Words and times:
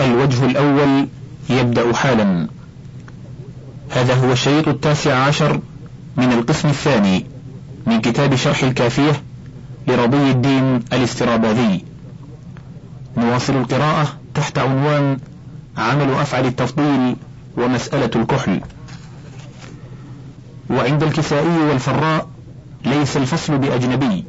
الوجه 0.00 0.44
الأول 0.46 1.08
يبدأ 1.50 1.92
حالا. 1.92 2.48
هذا 3.90 4.14
هو 4.14 4.32
الشريط 4.32 4.68
التاسع 4.68 5.14
عشر 5.14 5.60
من 6.16 6.32
القسم 6.32 6.68
الثاني 6.68 7.26
من 7.86 8.00
كتاب 8.00 8.34
شرح 8.34 8.62
الكافية 8.62 9.22
لرضي 9.88 10.30
الدين 10.30 10.74
الاستراباذي. 10.92 11.84
نواصل 13.16 13.56
القراءة 13.56 14.08
تحت 14.34 14.58
عنوان 14.58 15.18
عمل 15.76 16.12
أفعل 16.14 16.46
التفضيل 16.46 17.16
ومسألة 17.56 18.10
الكحل. 18.16 18.60
وعند 20.70 21.02
الكسائي 21.02 21.58
والفراء 21.58 22.28
ليس 22.84 23.16
الفصل 23.16 23.58
بأجنبي 23.58 24.24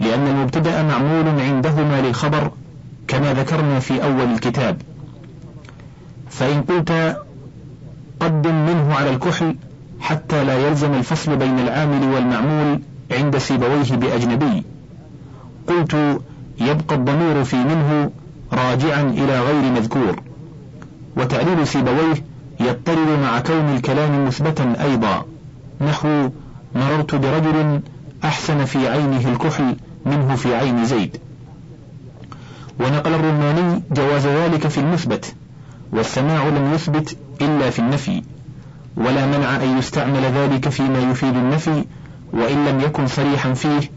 لأن 0.00 0.26
المبتدأ 0.26 0.82
معمول 0.82 1.40
عندهما 1.40 2.00
للخبر 2.00 2.50
كما 3.08 3.32
ذكرنا 3.32 3.80
في 3.80 4.02
أول 4.04 4.32
الكتاب. 4.34 4.82
فإن 6.30 6.62
قلت 6.62 7.16
قدم 8.20 8.54
منه 8.66 8.94
على 8.94 9.10
الكحل 9.10 9.56
حتى 10.00 10.44
لا 10.44 10.68
يلزم 10.68 10.94
الفصل 10.94 11.36
بين 11.36 11.58
العامل 11.58 12.14
والمعمول 12.14 12.80
عند 13.12 13.38
سيبويه 13.38 13.90
بأجنبي. 13.90 14.64
قلت 15.66 16.20
يبقى 16.60 16.94
الضمير 16.94 17.44
في 17.44 17.56
منه 17.56 18.10
راجعا 18.52 19.02
إلى 19.02 19.40
غير 19.40 19.72
مذكور. 19.72 20.22
وتعليل 21.16 21.66
سيبويه 21.66 22.24
يضطرد 22.60 23.18
مع 23.22 23.40
كون 23.40 23.76
الكلام 23.76 24.26
مثبتا 24.26 24.84
أيضا. 24.84 25.24
نحو 25.80 26.28
مررت 26.74 27.14
برجل 27.14 27.80
أحسن 28.24 28.64
في 28.64 28.88
عينه 28.88 29.28
الكحل 29.28 29.76
منه 30.06 30.36
في 30.36 30.54
عين 30.54 30.84
زيد. 30.84 31.16
ونقل 32.80 33.14
الرماني 33.14 33.82
جواز 33.90 34.26
ذلك 34.26 34.68
في 34.68 34.78
المثبت 34.78 35.34
والسماع 35.92 36.48
لم 36.48 36.74
يثبت 36.74 37.16
إلا 37.40 37.70
في 37.70 37.78
النفي 37.78 38.22
ولا 38.96 39.26
منع 39.26 39.56
أن 39.56 39.78
يستعمل 39.78 40.22
ذلك 40.22 40.68
فيما 40.68 40.98
يفيد 40.98 41.36
النفي 41.36 41.84
وإن 42.32 42.66
لم 42.66 42.80
يكن 42.80 43.06
صريحا 43.06 43.54
فيه 43.54 43.90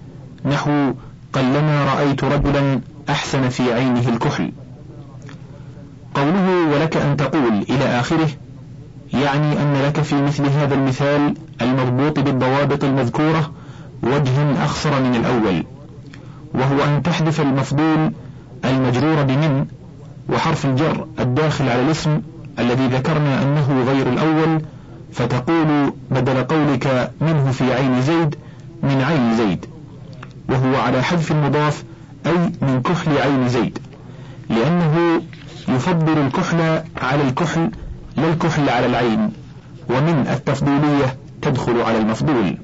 نحو 0.45 0.93
قلما 1.33 1.85
رأيت 1.93 2.23
رجلا 2.23 2.81
أحسن 3.09 3.49
في 3.49 3.73
عينه 3.73 4.09
الكحل 4.09 4.51
قوله 6.13 6.67
ولك 6.73 6.97
أن 6.97 7.17
تقول 7.17 7.65
إلى 7.69 7.99
آخره 7.99 8.29
يعني 9.13 9.61
أن 9.61 9.73
لك 9.85 10.01
في 10.01 10.21
مثل 10.21 10.45
هذا 10.45 10.75
المثال 10.75 11.33
المضبوط 11.61 12.19
بالضوابط 12.19 12.83
المذكورة 12.83 13.51
وجها 14.03 14.65
أخصر 14.65 15.01
من 15.01 15.15
الأول 15.15 15.65
وهو 16.53 16.83
أن 16.83 17.01
تحذف 17.03 17.41
المفضول 17.41 18.11
المجرور 18.65 19.23
بمن 19.23 19.65
وحرف 20.29 20.65
الجر 20.65 21.07
الداخل 21.19 21.69
على 21.69 21.81
الاسم 21.81 22.21
الذي 22.59 22.87
ذكرنا 22.87 23.43
أنه 23.43 23.83
غير 23.83 24.09
الأول 24.09 24.61
فتقول 25.13 25.93
بدل 26.11 26.43
قولك 26.43 27.11
منه 27.21 27.51
في 27.51 27.73
عين 27.73 28.01
زيد 28.01 28.35
من 28.83 29.01
عين 29.01 29.37
زيد 29.37 29.65
وهو 30.49 30.75
على 30.75 31.03
حذف 31.03 31.31
المضاف 31.31 31.83
أي 32.25 32.37
من 32.61 32.81
كحل 32.81 33.17
عين 33.17 33.49
زيد 33.49 33.79
لأنه 34.49 35.21
يفضل 35.67 36.17
الكحل 36.17 36.61
على 37.01 37.21
الكحل 37.27 37.71
لا 38.17 38.29
الكحل 38.33 38.69
على 38.69 38.85
العين 38.85 39.31
ومن 39.89 40.27
التفضيلية 40.31 41.17
تدخل 41.41 41.81
على 41.81 41.97
المفضول. 41.97 42.57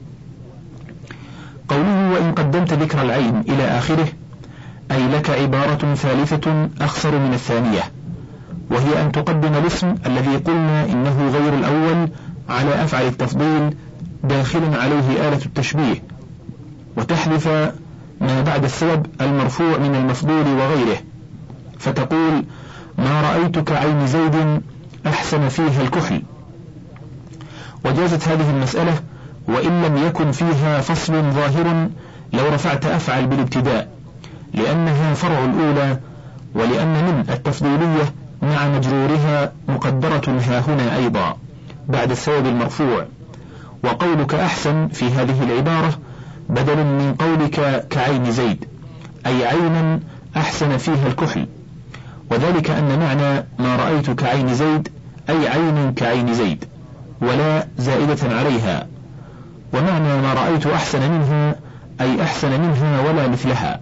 قوله 1.70 2.12
وإن 2.12 2.32
قدمت 2.32 2.74
ذكر 2.74 3.02
العين 3.02 3.44
إلى 3.50 3.64
آخره 3.64 4.08
أي 4.92 5.08
لك 5.08 5.30
عبارة 5.30 5.94
ثالثة 5.96 6.70
أخصر 6.82 7.20
من 7.20 7.34
الثانية 7.34 7.82
وهي 8.72 9.02
أن 9.02 9.12
تقدم 9.12 9.54
الاسم 9.54 9.96
الذي 10.06 10.38
قلنا 10.38 10.86
إنه 10.86 11.30
غير 11.30 11.54
الأول 11.54 12.10
على 12.50 12.84
أفعل 12.84 13.06
التفضيل 13.06 13.74
داخلا 14.24 14.82
عليه 14.82 15.28
آلة 15.28 15.46
التشبيه 15.46 16.04
وتحذف 16.98 17.48
ما 18.22 18.42
بعد 18.42 18.64
السبب 18.64 19.06
المرفوع 19.22 19.78
من 19.78 19.96
المفضول 19.96 20.48
وغيره 20.48 20.98
فتقول 21.80 22.44
ما 22.98 23.22
رأيتك 23.22 23.72
عين 23.72 24.08
زيد 24.08 24.62
أحسن 25.08 25.50
فيها 25.50 25.82
الكحل. 25.82 26.22
وجازت 27.86 28.28
هذه 28.28 28.50
المسألة 28.50 28.94
وإن 29.48 29.84
لم 29.84 29.98
يكن 29.98 30.32
فيها 30.32 30.82
فصل 30.82 31.14
ظاهر 31.14 31.90
لو 32.34 32.50
رفعت 32.54 32.86
أفعل 32.86 33.28
بالابتداء. 33.28 33.97
لأنها 34.54 35.14
فرع 35.14 35.46
الأولى 35.46 36.00
ولأن 36.56 36.94
من 36.94 37.26
التفضيلية 37.30 38.14
مع 38.42 38.68
مجرورها 38.68 39.52
مقدرة 39.68 40.42
ها 40.48 40.60
هنا 40.60 40.96
أيضا 40.96 41.38
بعد 41.88 42.12
السبب 42.12 42.46
المرفوع. 42.46 43.06
وقولك 43.84 44.34
أحسن 44.36 44.88
في 44.88 45.06
هذه 45.06 45.44
العبارة 45.44 46.00
بدل 46.50 46.78
من 46.78 47.16
قولك 47.20 47.88
كعين 47.90 48.32
زيد 48.32 48.66
أي 49.26 49.46
عينا 49.46 50.00
أحسن 50.38 50.78
فيها 50.78 51.08
الكحل. 51.08 51.48
وذلك 52.32 52.70
أن 52.70 53.00
معنى 53.00 53.46
ما 53.60 53.76
رأيت 53.76 54.12
كعين 54.12 54.54
زيد 54.54 54.90
أي 55.30 55.48
عين 55.48 55.94
كعين 55.94 56.34
زيد 56.34 56.66
ولا 57.22 57.68
زائدة 57.78 58.36
عليها. 58.36 58.88
ومعنى 59.74 60.22
ما 60.22 60.34
رأيت 60.34 60.68
أحسن 60.68 61.12
منها 61.12 61.56
أي 62.02 62.24
أحسن 62.24 62.62
منها 62.62 63.02
ولا 63.02 63.28
مثلها. 63.28 63.80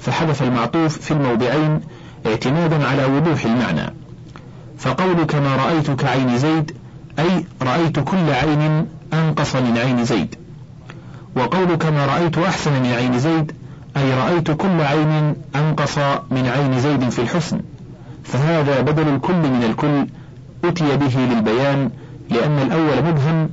فحذف 0.00 0.42
المعطوف 0.42 0.98
في 0.98 1.10
الموضعين 1.10 1.80
اعتمادا 2.26 2.86
على 2.88 3.04
وضوح 3.04 3.44
المعنى. 3.44 3.94
فقولك 4.78 5.34
ما 5.34 5.56
رأيت 5.56 5.90
كعين 5.90 6.38
زيد 6.38 6.72
أي 7.18 7.44
رأيت 7.62 8.00
كل 8.00 8.30
عين 8.30 8.86
أنقص 9.12 9.56
من 9.56 9.78
عين 9.78 10.04
زيد. 10.04 10.34
وقولك 11.36 11.86
ما 11.86 12.06
رأيت 12.06 12.38
أحسن 12.38 12.72
من 12.72 12.92
عين 12.92 13.18
زيد 13.18 13.52
أي 13.96 14.14
رأيت 14.14 14.50
كل 14.50 14.80
عين 14.80 15.34
أنقص 15.56 15.98
من 16.30 16.52
عين 16.56 16.80
زيد 16.80 17.08
في 17.08 17.22
الحسن. 17.22 17.60
فهذا 18.24 18.80
بدل 18.80 19.08
الكل 19.08 19.34
من 19.34 19.64
الكل 19.70 20.06
أتي 20.64 20.96
به 20.96 21.18
للبيان 21.18 21.90
لأن 22.30 22.58
الأول 22.58 23.12
مبهم 23.12 23.48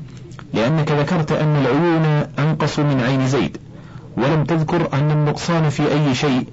لأنك 0.54 0.92
ذكرت 0.92 1.32
أن 1.32 1.56
العيون 1.56 2.28
أنقص 2.40 2.80
من 2.80 3.02
عين 3.02 3.28
زيد. 3.28 3.58
ولم 4.18 4.44
تذكر 4.44 4.88
أن 4.94 5.12
النقصان 5.12 5.70
في 5.70 5.92
أي 5.94 6.16
شيء 6.16 6.48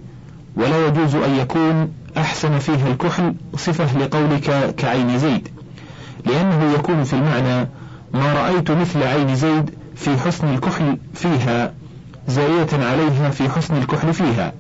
ولا 0.57 0.87
يجوز 0.87 1.15
أن 1.15 1.35
يكون 1.35 1.93
أحسن 2.17 2.59
فيها 2.59 2.89
الكحل 2.89 3.35
صفة 3.57 3.99
لقولك 3.99 4.75
كعين 4.77 5.19
زيد 5.19 5.49
لأنه 6.27 6.73
يكون 6.75 7.05
في 7.05 7.13
المعنى 7.13 7.69
ما 8.15 8.33
رأيت 8.33 8.71
مثل 8.71 9.03
عين 9.03 9.35
زيد 9.35 9.71
في 9.97 10.19
حسن 10.19 10.55
الكحل 10.55 10.99
فيها 11.15 11.75
زائدة 12.29 12.87
عليها 12.87 13.31
في 13.31 13.49
حسن 13.49 13.77
الكحل 13.77 14.15
فيها 14.15 14.53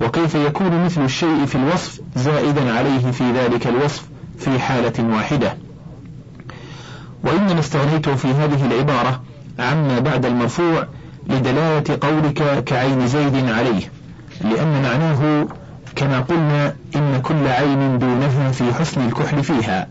وكيف 0.00 0.34
يكون 0.34 0.84
مثل 0.84 1.04
الشيء 1.04 1.46
في 1.46 1.54
الوصف 1.54 2.00
زائدا 2.16 2.72
عليه 2.72 3.10
في 3.10 3.32
ذلك 3.32 3.66
الوصف 3.66 4.04
في 4.38 4.58
حالة 4.58 5.14
واحدة. 5.14 5.56
وإنما 7.24 7.60
استغنيت 7.60 8.08
في 8.08 8.28
هذه 8.28 8.66
العبارة 8.66 9.22
عما 9.58 9.98
بعد 9.98 10.26
المرفوع 10.26 10.86
لدلالة 11.28 11.98
قولك 12.00 12.64
كعين 12.64 13.06
زيد 13.06 13.48
عليه 13.48 13.90
لأن 14.40 14.82
معناه 14.82 15.46
كما 15.96 16.20
قلنا 16.20 16.74
إن 16.96 17.20
كل 17.22 17.46
عين 17.46 17.98
دونها 17.98 18.50
في 18.50 18.74
حسن 18.74 19.06
الكحل 19.06 19.44
فيها 19.44 19.88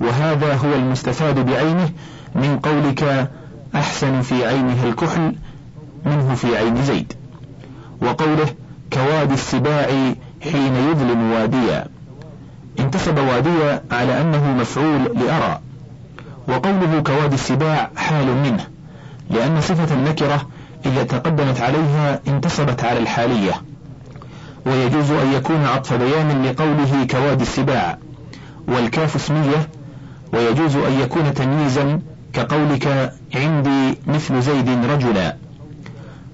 وهذا 0.00 0.54
هو 0.54 0.74
المستفاد 0.74 1.46
بعينه 1.46 1.90
من 2.34 2.58
قولك 2.62 3.30
أحسن 3.74 4.20
في 4.20 4.46
عينها 4.46 4.88
الكحل 4.88 5.34
منه 6.06 6.34
في 6.34 6.56
عين 6.56 6.82
زيد 6.82 7.12
وقوله 8.02 8.46
كوادي 8.92 9.34
السباع 9.34 9.86
حين 10.42 10.76
يظلم 10.76 11.32
واديا 11.32 11.86
انتسب 12.80 13.18
واديا 13.18 13.82
على 13.90 14.20
أنه 14.20 14.52
مفعول 14.52 15.04
لأرى 15.04 15.60
وقوله 16.48 17.02
كوادي 17.06 17.34
السباع 17.34 17.90
حال 17.96 18.26
منه 18.26 18.66
لأن 19.30 19.60
صفة 19.60 19.94
النكرة 19.94 20.46
إذا 20.86 21.02
تقدمت 21.02 21.60
عليها 21.60 22.20
انتصبت 22.28 22.84
على 22.84 22.98
الحالية. 22.98 23.52
ويجوز 24.66 25.10
أن 25.10 25.32
يكون 25.32 25.64
عطف 25.64 25.92
بيان 25.92 26.42
لقوله 26.42 27.06
كوادي 27.10 27.42
السباع 27.42 27.98
والكاف 28.68 29.16
اسمية. 29.16 29.68
ويجوز 30.32 30.76
أن 30.76 31.00
يكون 31.00 31.34
تمييزا 31.34 32.00
كقولك 32.32 33.12
عندي 33.34 33.98
مثل 34.06 34.42
زيد 34.42 34.68
رجلا. 34.68 35.36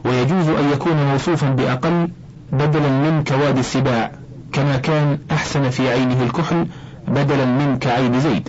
ويجوز 0.05 0.49
أن 0.49 0.71
يكون 0.73 0.97
موصوفا 1.13 1.49
بأقل 1.51 2.09
بدلا 2.53 2.89
من 2.89 3.25
كوادي 3.25 3.61
السباع 3.61 4.13
كما 4.53 4.77
كان 4.77 5.19
أحسن 5.31 5.71
في 5.71 5.91
عينه 5.91 6.23
الكحل 6.23 6.67
بدلا 7.09 7.45
من 7.45 7.79
كعين 7.79 8.21
زيد. 8.21 8.49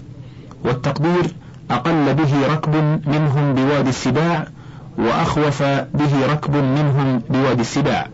والتقدير 0.66 1.36
أقل 1.72 2.14
به 2.14 2.54
ركب 2.54 2.76
منهم 3.08 3.56
بوادي 3.56 3.90
السباع 3.90 4.48
وأخوف 5.00 5.64
به 5.94 6.26
ركب 6.32 6.56
منهم 6.56 7.22
بوادي 7.30 7.62
السباع. 7.62 8.08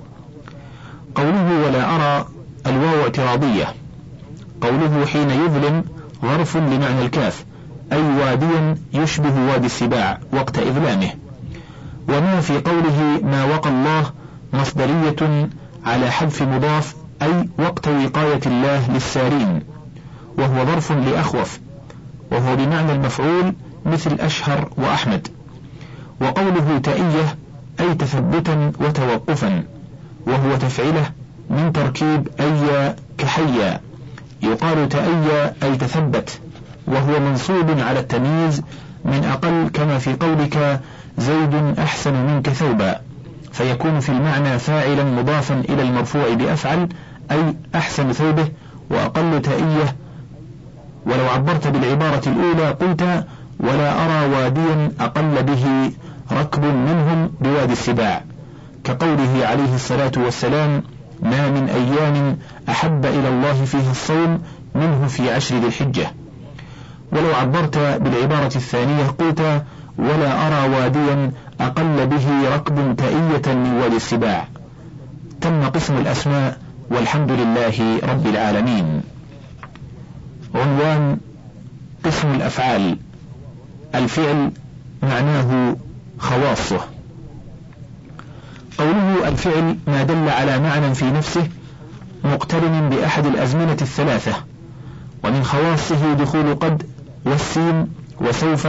قوله 1.15 1.65
ولا 1.65 1.95
أرى 1.95 2.27
الواو 2.67 3.03
اعتراضية. 3.03 3.65
قوله 4.61 5.05
حين 5.05 5.29
يظلم 5.29 5.83
ظرف 6.21 6.57
لمعنى 6.57 7.01
الكاف 7.01 7.45
أي 7.93 8.01
واديا 8.01 8.77
يشبه 8.93 9.51
وادي 9.51 9.65
السباع 9.65 10.19
وقت 10.33 10.59
إظلامه. 10.59 11.09
وما 12.09 12.41
في 12.41 12.59
قوله 12.59 13.19
ما 13.23 13.43
وقى 13.43 13.69
الله 13.69 14.11
مصدرية 14.53 15.49
على 15.85 16.11
حذف 16.11 16.41
مضاف 16.41 16.95
أي 17.21 17.49
وقت 17.59 17.87
وقاية 17.87 18.41
الله 18.45 18.91
للسارين. 18.91 19.61
وهو 20.37 20.65
ظرف 20.65 20.91
لأخوف. 20.91 21.59
وهو 22.31 22.55
بمعنى 22.55 22.91
المفعول 22.91 23.53
مثل 23.85 24.13
أشهر 24.19 24.69
وأحمد. 24.77 25.27
وقوله 26.21 26.77
تأية 26.83 27.37
أي 27.79 27.95
تثبتا 27.95 28.71
وتوقفا 28.79 29.63
وهو 30.27 30.55
تفعله 30.55 31.09
من 31.49 31.73
تركيب 31.73 32.27
أي 32.39 32.95
كحيا 33.17 33.79
يقال 34.43 34.89
تأيى 34.89 35.51
أي 35.63 35.77
تثبت 35.77 36.39
وهو 36.87 37.19
منصوب 37.19 37.79
على 37.79 37.99
التمييز 37.99 38.61
من 39.05 39.23
أقل 39.23 39.69
كما 39.73 39.97
في 39.97 40.13
قولك 40.13 40.81
زيد 41.17 41.79
أحسن 41.79 42.13
منك 42.25 42.49
ثوبا. 42.49 42.95
فيكون 43.51 43.99
في 43.99 44.09
المعنى 44.09 44.59
فاعلا 44.59 45.03
مضافا 45.03 45.63
إلى 45.69 45.81
المرفوع 45.81 46.33
بأفعل 46.33 46.89
أي 47.31 47.55
أحسن 47.75 48.11
ثوبه 48.11 48.47
وأقل 48.89 49.41
تأية 49.41 49.95
ولو 51.05 51.29
عبرت 51.29 51.67
بالعبارة 51.67 52.21
الأولى 52.29 52.69
قلت 52.71 53.25
ولا 53.67 54.05
أرى 54.05 54.33
واديا 54.33 54.91
أقل 54.99 55.43
به 55.43 55.91
ركب 56.31 56.63
منهم 56.63 57.31
بوادي 57.41 57.73
السباع. 57.73 58.23
كقوله 58.83 59.47
عليه 59.47 59.75
الصلاة 59.75 60.11
والسلام 60.17 60.83
ما 61.21 61.49
من 61.49 61.69
أيام 61.69 62.37
أحب 62.69 63.05
إلى 63.05 63.29
الله 63.29 63.65
فيها 63.65 63.91
الصوم 63.91 64.41
منه 64.75 65.07
في 65.07 65.31
عشر 65.31 65.55
ذي 65.55 65.67
الحجة. 65.67 66.07
ولو 67.11 67.35
عبرت 67.35 67.77
بالعبارة 67.77 68.55
الثانية 68.55 69.05
قلت 69.07 69.63
ولا 69.97 70.47
أرى 70.47 70.75
واديا 70.75 71.31
أقل 71.61 72.07
به 72.07 72.55
ركب 72.55 72.95
تأية 72.97 73.55
من 73.55 73.79
وادي 73.81 73.95
السباع. 73.95 74.47
تم 75.41 75.63
قسم 75.63 75.97
الأسماء 75.97 76.57
والحمد 76.89 77.31
لله 77.31 77.99
رب 78.03 78.27
العالمين. 78.27 79.01
عنوان 80.55 81.17
قسم 82.05 82.31
الأفعال. 82.35 82.97
الفعل 83.97 84.51
معناه 85.03 85.75
خواصه. 86.19 86.79
قوله 88.77 89.27
الفعل 89.27 89.77
ما 89.87 90.03
دل 90.03 90.29
على 90.29 90.59
معنى 90.59 90.95
في 90.95 91.11
نفسه 91.11 91.47
مقترن 92.23 92.89
بأحد 92.89 93.25
الأزمنة 93.25 93.77
الثلاثة 93.81 94.33
ومن 95.23 95.43
خواصه 95.43 96.13
دخول 96.13 96.55
قد 96.55 96.83
والسين 97.25 97.87
وسوف 98.21 98.67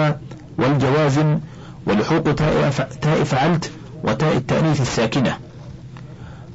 والجوازم 0.59 1.39
ولحوق 1.87 2.35
تاء 3.03 3.25
فعلت 3.25 3.71
وتاء 4.05 4.37
التأنيث 4.37 4.81
الساكنة. 4.81 5.39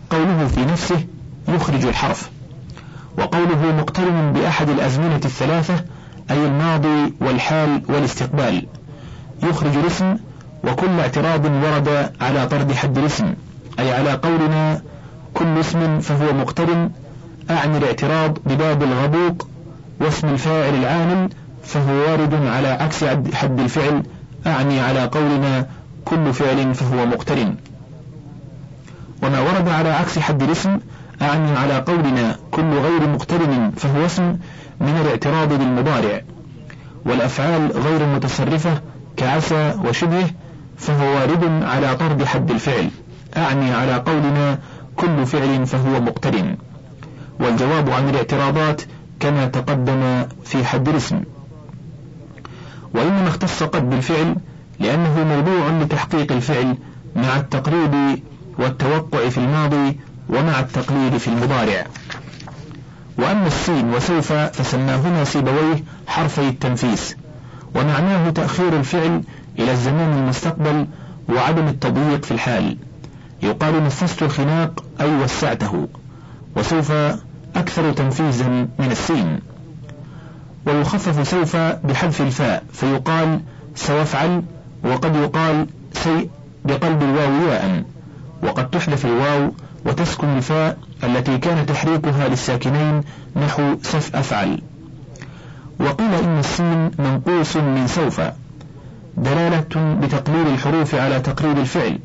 قوله 0.09 0.47
في 0.47 0.65
نفسه 0.65 1.05
يخرج 1.47 1.85
الحرف 1.85 2.29
وقوله 3.17 3.75
مقترن 3.77 4.33
بأحد 4.33 4.69
الأزمنة 4.69 5.21
الثلاثة 5.25 5.85
أي 6.31 6.45
الماضي 6.45 7.13
والحال 7.21 7.81
والاستقبال. 7.89 8.65
يخرج 9.43 9.77
الاسم 9.77 10.17
وكل 10.63 10.99
اعتراض 10.99 11.45
ورد 11.45 12.11
على 12.21 12.47
طرد 12.47 12.71
حد 12.73 12.97
الاسم 12.97 13.33
أي 13.79 13.93
على 13.93 14.11
قولنا 14.13 14.81
كل 15.33 15.59
اسم 15.59 15.99
فهو 15.99 16.33
مقترن 16.33 16.91
أعني 17.49 17.77
الاعتراض 17.77 18.37
بباب 18.45 18.83
الغبوق 18.83 19.47
واسم 19.99 20.27
الفاعل 20.27 20.73
العامل 20.75 21.29
فهو 21.63 21.93
وارد 21.93 22.33
على 22.33 22.67
عكس 22.67 23.03
حد 23.33 23.59
الفعل 23.59 24.03
أعني 24.47 24.79
على 24.79 25.05
قولنا 25.05 25.67
كل 26.05 26.33
فعل 26.33 26.73
فهو 26.75 27.05
مقترن 27.05 27.55
وما 29.23 29.39
ورد 29.39 29.69
على 29.69 29.89
عكس 29.89 30.19
حد 30.19 30.43
الاسم 30.43 30.79
أعني 31.21 31.51
على 31.57 31.77
قولنا 31.77 32.35
كل 32.51 32.73
غير 32.73 33.07
مقترن 33.07 33.71
فهو 33.77 34.05
اسم 34.05 34.37
من 34.81 35.01
الاعتراض 35.01 35.53
بالمضارع 35.53 36.21
والأفعال 37.05 37.71
غير 37.71 38.01
المتصرفة 38.01 38.81
كعسى 39.17 39.73
وشبهه 39.85 40.29
فهو 40.77 41.15
وارد 41.15 41.63
على 41.63 41.95
طرد 41.95 42.23
حد 42.23 42.51
الفعل 42.51 42.89
أعني 43.37 43.71
على 43.73 43.95
قولنا 43.95 44.59
كل 44.95 45.25
فعل 45.25 45.67
فهو 45.67 46.01
مقترن 46.01 46.57
والجواب 47.39 47.89
عن 47.89 48.09
الاعتراضات 48.09 48.81
كما 49.19 49.45
تقدم 49.45 50.25
في 50.45 50.65
حد 50.65 50.89
الاسم. 50.89 51.21
وإنما 52.93 53.27
اختص 53.27 53.63
قد 53.63 53.89
بالفعل 53.89 54.35
لأنه 54.79 55.23
موضوع 55.23 55.69
لتحقيق 55.81 56.31
الفعل 56.31 56.77
مع 57.15 57.37
التقريب 57.37 58.19
والتوقع 58.59 59.29
في 59.29 59.37
الماضي 59.37 59.97
ومع 60.31 60.59
التقليد 60.59 61.17
في 61.17 61.27
المضارع. 61.27 61.85
وأما 63.17 63.47
السين 63.47 63.93
وسوف 63.93 64.33
فسماهما 64.33 65.23
سيبويه 65.23 65.83
حرفي 66.07 66.49
التنفيس. 66.49 67.15
ومعناه 67.75 68.29
تأخير 68.29 68.79
الفعل 68.79 69.23
إلى 69.59 69.71
الزمان 69.71 70.13
المستقبل 70.17 70.87
وعدم 71.29 71.67
التضييق 71.67 72.25
في 72.25 72.31
الحال. 72.31 72.77
يقال 73.43 73.83
نفست 73.83 74.23
الخناق 74.23 74.83
أي 75.01 75.15
وسعته. 75.15 75.87
وسوف 76.55 76.91
أكثر 77.55 77.91
تنفيذا 77.91 78.47
من 78.79 78.91
السين 78.91 79.39
ويخفف 80.65 81.27
سوف 81.27 81.55
بحذف 81.55 82.21
الفاء 82.21 82.63
فيقال 82.73 83.39
سوفعل 83.75 84.43
وقد 84.83 85.15
يقال 85.15 85.67
سيء 85.93 86.29
بقلب 86.65 87.03
الواو 87.03 87.49
ياء. 87.49 87.83
وقد 88.43 88.69
تحذف 88.69 89.05
الواو 89.05 89.51
وتسكن 89.85 90.27
الفاء 90.37 90.77
التي 91.03 91.37
كان 91.37 91.65
تحريكها 91.65 92.27
للساكنين 92.27 93.01
نحو 93.35 93.75
سف 93.81 94.15
أفعل. 94.15 94.61
وقيل 95.79 96.13
إن 96.13 96.39
السين 96.39 96.91
منقوص 96.99 97.57
من 97.57 97.87
سوف 97.87 98.21
دلالة 99.17 99.97
بتقليل 100.01 100.47
الحروف 100.47 100.95
على 100.95 101.19
تقرير 101.19 101.57
الفعل 101.57 101.99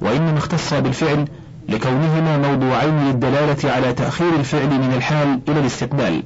وإنما 0.00 0.38
اختص 0.38 0.74
بالفعل 0.74 1.28
لكونهما 1.68 2.36
موضوعين 2.38 3.08
للدلالة 3.08 3.70
على 3.70 3.92
تأخير 3.92 4.34
الفعل 4.38 4.68
من 4.68 4.92
الحال 4.96 5.40
إلى 5.48 5.60
الاستقبال. 5.60 6.22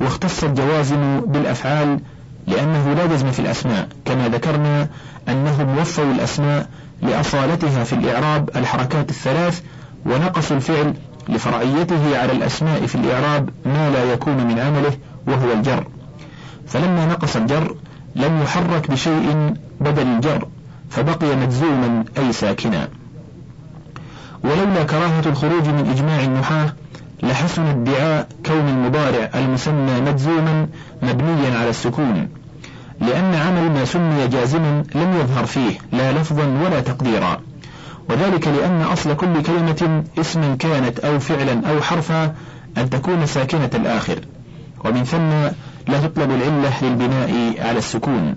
واختص 0.00 0.44
الجوازم 0.44 1.20
بالأفعال 1.20 2.00
لأنه 2.46 2.94
لا 2.94 3.06
جزم 3.06 3.30
في 3.30 3.38
الأسماء 3.38 3.88
كما 4.04 4.28
ذكرنا 4.28 4.88
أنهم 5.28 5.78
وفوا 5.78 6.12
الأسماء 6.12 6.68
لأصالتها 7.02 7.84
في 7.84 7.92
الإعراب 7.92 8.50
الحركات 8.56 9.10
الثلاث 9.10 9.62
ونقصوا 10.06 10.56
الفعل 10.56 10.94
لفرعيته 11.28 12.18
على 12.18 12.32
الأسماء 12.32 12.86
في 12.86 12.94
الإعراب 12.94 13.50
ما 13.66 13.90
لا 13.90 14.12
يكون 14.12 14.36
من 14.46 14.58
عمله 14.58 14.96
وهو 15.26 15.52
الجر. 15.52 15.86
فلما 16.66 17.06
نقص 17.06 17.36
الجر 17.36 17.76
لم 18.16 18.42
يحرك 18.42 18.90
بشيء 18.90 19.54
بدل 19.80 20.06
الجر 20.06 20.48
فبقي 20.90 21.36
مجزوما 21.36 22.04
أي 22.18 22.32
ساكنا. 22.32 22.88
ولولا 24.44 24.82
كراهة 24.82 25.22
الخروج 25.26 25.68
من 25.68 25.90
إجماع 25.90 26.24
النحاة 26.24 26.72
لحسن 27.22 27.62
ادعاء 27.62 28.28
كون 28.46 28.68
المضارع 28.68 29.30
المسمى 29.34 30.00
مجزوما 30.00 30.66
مبنيا 31.02 31.58
على 31.58 31.70
السكون 31.70 32.28
لأن 33.00 33.34
عمل 33.34 33.70
ما 33.70 33.84
سمي 33.84 34.28
جازما 34.28 34.84
لم 34.94 35.16
يظهر 35.20 35.46
فيه 35.46 35.78
لا 35.92 36.12
لفظا 36.12 36.46
ولا 36.64 36.80
تقديرا. 36.80 37.40
وذلك 38.10 38.48
لأن 38.48 38.82
أصل 38.82 39.16
كل 39.16 39.42
كلمة 39.42 40.04
اسما 40.18 40.56
كانت 40.56 40.98
أو 40.98 41.18
فعلا 41.18 41.70
أو 41.70 41.82
حرفا 41.82 42.34
أن 42.78 42.90
تكون 42.90 43.26
ساكنة 43.26 43.70
الآخر. 43.74 44.18
ومن 44.84 45.04
ثم 45.04 45.30
لا 45.92 46.00
تطلب 46.06 46.30
العلة 46.30 46.72
للبناء 46.82 47.54
على 47.68 47.78
السكون. 47.78 48.36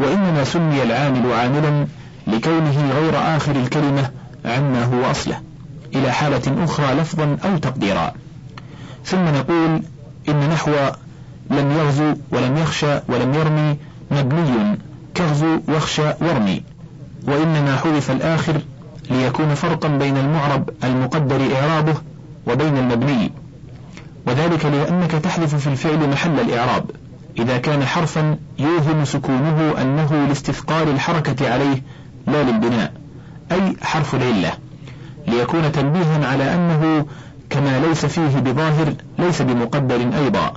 وإنما 0.00 0.44
سمي 0.44 0.82
العامل 0.82 1.32
عاملا 1.32 1.86
لكونه 2.26 2.92
غير 3.00 3.36
آخر 3.36 3.56
الكلمة 3.56 4.10
عما 4.44 4.84
هو 4.84 5.10
أصله 5.10 5.40
إلى 5.94 6.12
حالة 6.12 6.64
أخرى 6.64 6.94
لفظا 6.94 7.36
أو 7.44 7.58
تقديرا. 7.58 8.12
ثم 9.04 9.24
نقول 9.24 9.82
إن 10.28 10.48
نحو 10.50 10.72
لم 11.50 11.70
يغزو 11.70 12.14
ولم 12.30 12.56
يخشى 12.56 13.00
ولم 13.08 13.34
يرمي 13.34 13.76
مبني 14.10 14.78
كغزو 15.14 15.60
واخشى 15.68 16.08
وارمي. 16.20 16.62
وإنما 17.26 17.76
حذف 17.76 18.10
الآخر 18.10 18.60
ليكون 19.10 19.54
فرقا 19.54 19.88
بين 19.88 20.16
المعرب 20.16 20.70
المقدر 20.84 21.40
إعرابه 21.56 21.94
وبين 22.46 22.76
المبني. 22.76 23.32
وذلك 24.26 24.64
لأنك 24.64 25.10
تحذف 25.10 25.54
في 25.54 25.66
الفعل 25.66 26.08
محل 26.10 26.40
الإعراب. 26.40 26.90
إذا 27.38 27.58
كان 27.58 27.84
حرفا 27.84 28.36
يوهم 28.58 29.04
سكونه 29.04 29.74
أنه 29.80 30.26
لاستثقال 30.28 30.88
الحركة 30.88 31.52
عليه 31.52 31.82
لا 32.26 32.42
للبناء 32.42 32.92
أي 33.52 33.76
حرف 33.82 34.14
العلة. 34.14 34.52
ليكون 35.28 35.72
تنبيها 35.72 36.26
على 36.26 36.54
أنه 36.54 37.06
كما 37.50 37.80
ليس 37.80 38.06
فيه 38.06 38.38
بظاهر 38.38 38.94
ليس 39.18 39.42
بمقدر 39.42 39.96
أيضا. 39.96 40.52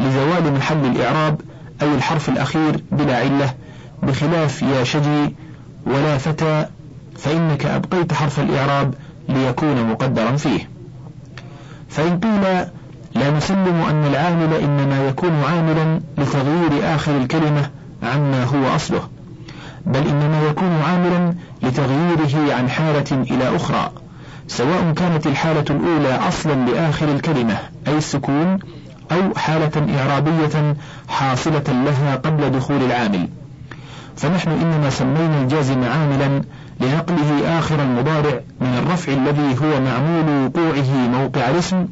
لزوال 0.00 0.52
محل 0.52 0.86
الإعراب 0.86 1.40
أي 1.82 1.94
الحرف 1.94 2.28
الأخير 2.28 2.84
بلا 2.92 3.16
علة 3.16 3.54
بخلاف 4.02 4.62
يا 4.62 4.84
شجي 4.84 5.34
ولا 5.88 6.18
فتى 6.18 6.66
فإنك 7.16 7.66
أبقيت 7.66 8.12
حرف 8.12 8.40
الإعراب 8.40 8.94
ليكون 9.28 9.90
مقدرا 9.90 10.36
فيه. 10.36 10.68
فإن 11.88 12.20
قيل 12.20 12.42
لا 13.14 13.30
نسلم 13.30 13.82
أن 13.90 14.06
العامل 14.06 14.54
إنما 14.54 15.08
يكون 15.08 15.32
عاملا 15.44 16.00
لتغيير 16.18 16.94
آخر 16.94 17.16
الكلمة 17.16 17.70
عما 18.02 18.44
هو 18.44 18.76
أصله 18.76 19.08
بل 19.86 20.08
إنما 20.08 20.42
يكون 20.50 20.82
عاملا 20.82 21.34
لتغييره 21.62 22.54
عن 22.54 22.70
حالة 22.70 23.22
إلى 23.30 23.56
أخرى 23.56 23.90
سواء 24.48 24.92
كانت 24.96 25.26
الحالة 25.26 25.64
الأولى 25.70 26.28
أصلا 26.28 26.54
لآخر 26.54 27.08
الكلمة 27.08 27.58
أي 27.88 27.98
السكون 27.98 28.58
أو 29.12 29.34
حالة 29.36 29.98
إعرابية 29.98 30.76
حاصلة 31.08 31.64
لها 31.68 32.16
قبل 32.16 32.50
دخول 32.50 32.82
العامل. 32.82 33.28
فنحن 34.18 34.50
إنما 34.50 34.90
سمينا 34.90 35.42
الجازم 35.42 35.84
عاملا 35.84 36.42
لنقله 36.80 37.58
آخر 37.58 37.82
المضارع 37.82 38.40
من 38.60 38.78
الرفع 38.78 39.12
الذي 39.12 39.56
هو 39.62 39.80
معمول 39.80 40.44
وقوعه 40.44 41.08
موقع 41.08 41.50
الاسم 41.50 41.86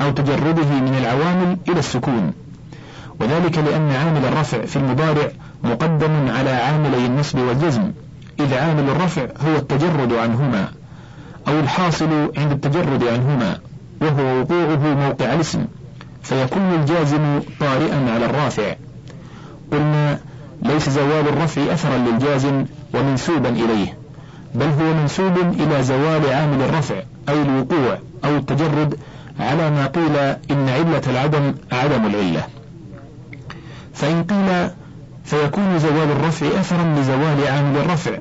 أو 0.00 0.10
تجرده 0.10 0.80
من 0.80 0.94
العوامل 0.98 1.56
إلى 1.68 1.78
السكون. 1.78 2.32
وذلك 3.20 3.58
لأن 3.58 3.90
عامل 3.90 4.24
الرفع 4.24 4.64
في 4.64 4.76
المضارع 4.76 5.28
مقدم 5.64 6.28
على 6.28 6.50
عاملي 6.50 7.06
النصب 7.06 7.38
والجزم 7.38 7.92
إذ 8.40 8.54
عامل 8.54 8.88
الرفع 8.88 9.22
هو 9.22 9.56
التجرد 9.56 10.12
عنهما 10.12 10.68
أو 11.48 11.60
الحاصل 11.60 12.32
عند 12.36 12.52
التجرد 12.52 13.04
عنهما 13.04 13.58
وهو 14.00 14.40
وقوعه 14.40 14.94
موقع 14.94 15.34
الاسم 15.34 15.64
فيكون 16.22 16.74
الجازم 16.80 17.40
طارئا 17.60 18.10
على 18.14 18.24
الرافع. 18.24 18.74
قلنا 19.72 20.18
ليس 20.62 20.88
زوال 20.88 21.28
الرفع 21.28 21.72
أثرا 21.72 21.96
للجازم 21.96 22.64
ومنسوبا 22.94 23.48
إليه 23.48 23.96
بل 24.54 24.66
هو 24.66 24.94
منسوب 24.94 25.38
إلى 25.38 25.82
زوال 25.82 26.32
عامل 26.32 26.62
الرفع 26.62 26.94
أي 27.28 27.42
الوقوع 27.42 27.98
أو 28.24 28.36
التجرد 28.36 28.98
على 29.40 29.70
ما 29.70 29.86
قيل 29.86 30.16
إن 30.50 30.68
علة 30.68 31.02
العدم 31.06 31.54
عدم 31.72 32.06
العلة. 32.06 32.42
فإن 33.94 34.24
قيل 34.24 34.70
فيكون 35.24 35.78
زوال 35.78 36.10
الرفع 36.10 36.46
أثرا 36.46 36.94
لزوال 36.98 37.48
عامل 37.48 37.76
الرفع 37.76 38.18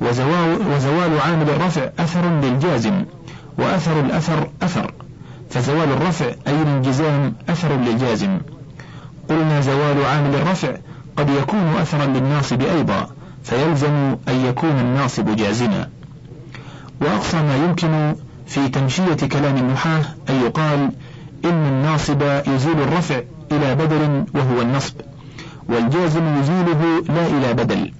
وزوال, 0.00 0.58
وزوال 0.74 1.20
عامل 1.20 1.50
الرفع 1.50 1.90
أثر 1.98 2.40
للجازم 2.42 3.04
وأثر 3.58 4.00
الأثر 4.00 4.50
أثر 4.62 4.92
فزوال 5.50 5.92
الرفع 5.92 6.26
أي 6.26 6.62
الانجزام 6.62 7.34
أثر 7.48 7.76
للجازم 7.76 8.38
قلنا 9.28 9.60
زوال 9.60 10.04
عامل 10.04 10.34
الرفع 10.34 10.76
قد 11.16 11.30
يكون 11.30 11.74
أثرا 11.80 12.06
للناصب 12.06 12.62
أيضا 12.62 13.06
فيلزم 13.42 14.16
أن 14.28 14.44
يكون 14.48 14.70
الناصب 14.70 15.36
جازما. 15.36 15.88
وأقصى 17.00 17.36
ما 17.36 17.56
يمكن 17.56 18.14
في 18.46 18.68
تمشية 18.68 19.14
كلام 19.32 19.56
النحاة 19.56 20.02
أن 20.30 20.34
يقال 20.34 20.90
إن 21.44 21.66
الناصب 21.66 22.22
يزيل 22.46 22.80
الرفع 22.80 23.20
إلى 23.52 23.74
بدل 23.74 24.24
وهو 24.34 24.62
النصب 24.62 24.94
والجازم 25.68 26.38
يزيله 26.40 27.02
لا 27.08 27.26
إلى 27.26 27.52
بدل. 27.52 27.92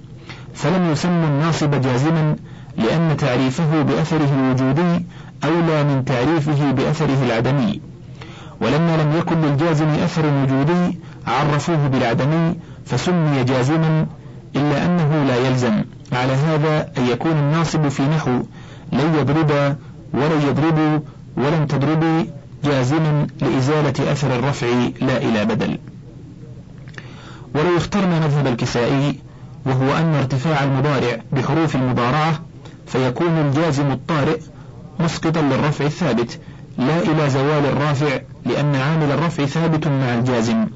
فلم 0.53 0.91
يسم 0.91 1.23
الناصب 1.23 1.81
جازما 1.81 2.35
لأن 2.77 3.17
تعريفه 3.17 3.81
بأثره 3.81 4.29
الوجودي 4.39 5.05
أولى 5.43 5.83
من 5.83 6.05
تعريفه 6.05 6.71
بأثره 6.71 7.23
العدمي. 7.25 7.81
ولما 8.61 8.97
لم 8.97 9.17
يكن 9.19 9.41
للجازم 9.41 9.89
أثر 9.89 10.25
وجودي 10.25 10.99
عرفوه 11.27 11.87
بالعدمي 11.87 12.55
فسمي 12.85 13.43
جازما 13.43 14.05
إلا 14.55 14.85
أنه 14.85 15.23
لا 15.27 15.47
يلزم. 15.47 15.83
على 16.11 16.33
هذا 16.33 16.91
أن 16.97 17.07
يكون 17.07 17.31
الناصب 17.31 17.87
في 17.87 18.03
نحو 18.03 18.43
لن 18.93 19.15
يضرب 19.19 19.75
ولن 20.13 20.41
يضربوا 20.47 20.99
ولن 21.37 21.67
تضربي 21.67 22.29
جازما 22.63 23.27
لإزالة 23.41 24.11
أثر 24.11 24.35
الرفع 24.35 24.67
لا 25.01 25.17
إلى 25.17 25.45
بدل. 25.45 25.77
ولو 27.55 27.77
اخترنا 27.77 28.19
مذهب 28.19 28.47
الكسائي 28.47 29.19
وهو 29.65 29.97
أن 29.97 30.15
ارتفاع 30.15 30.63
المضارع 30.63 31.19
بحروف 31.31 31.75
المضارعة 31.75 32.39
فيكون 32.87 33.27
الجازم 33.27 33.91
الطارئ 33.91 34.39
مسقطا 34.99 35.41
للرفع 35.41 35.85
الثابت 35.85 36.39
لا 36.77 36.99
إلى 36.99 37.29
زوال 37.29 37.65
الرافع 37.65 38.19
لأن 38.45 38.75
عامل 38.75 39.11
الرفع 39.11 39.45
ثابت 39.45 39.87
مع 39.87 40.13
الجازم. 40.13 40.67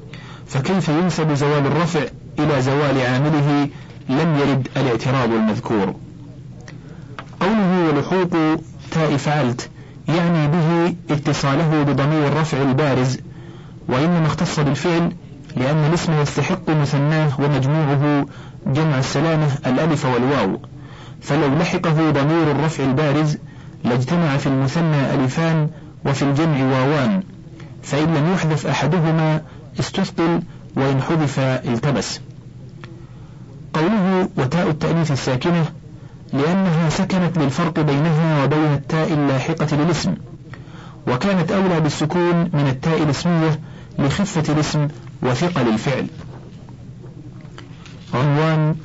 فكيف 0.50 0.88
ينسب 0.88 1.34
زوال 1.34 1.66
الرفع 1.66 2.00
إلى 2.38 2.62
زوال 2.62 3.00
عامله؟ 3.00 3.68
لم 4.08 4.36
يرد 4.38 4.68
الاعتراض 4.76 5.32
المذكور. 5.32 5.94
قوله 7.40 7.88
ولحوق 7.88 8.60
تاء 8.90 9.16
فعلت 9.16 9.70
يعني 10.08 10.48
به 10.48 10.94
اتصاله 11.10 11.82
بضمير 11.82 12.26
الرفع 12.26 12.62
البارز 12.62 13.18
وإنما 13.88 14.26
اختص 14.26 14.60
بالفعل 14.60 15.12
لأن 15.56 15.76
الاسم 15.76 16.12
يستحق 16.12 16.70
مثناه 16.70 17.40
ومجموعه 17.40 18.26
جمع 18.66 18.98
السلامة 18.98 19.48
الألف 19.66 20.04
والواو. 20.06 20.60
فلو 21.20 21.58
لحقه 21.58 22.10
ضمير 22.10 22.50
الرفع 22.50 22.84
البارز 22.84 23.36
لاجتمع 23.84 24.36
في 24.36 24.46
المثنى 24.46 25.14
ألفان 25.14 25.70
وفي 26.06 26.22
الجمع 26.22 26.64
واوان. 26.64 27.22
فإن 27.82 28.14
لم 28.14 28.32
يحذف 28.32 28.66
أحدهما 28.66 29.42
استثقل 29.78 30.42
وإن 30.76 31.02
حذف 31.02 31.38
التبس. 31.38 32.20
قوله 33.74 34.28
وتاء 34.36 34.70
التأنيث 34.70 35.10
الساكنة 35.12 35.64
لأنها 36.32 36.88
سكنت 36.88 37.38
للفرق 37.38 37.80
بينها 37.80 38.44
وبين 38.44 38.72
التاء 38.74 39.12
اللاحقة 39.12 39.76
للاسم 39.76 40.14
وكانت 41.06 41.52
أولى 41.52 41.80
بالسكون 41.80 42.40
من 42.52 42.66
التاء 42.68 43.02
الاسمية 43.02 43.60
لخفة 43.98 44.52
الاسم 44.52 44.88
وثقل 45.22 45.68
الفعل. 45.68 46.06
عنوان 48.14 48.76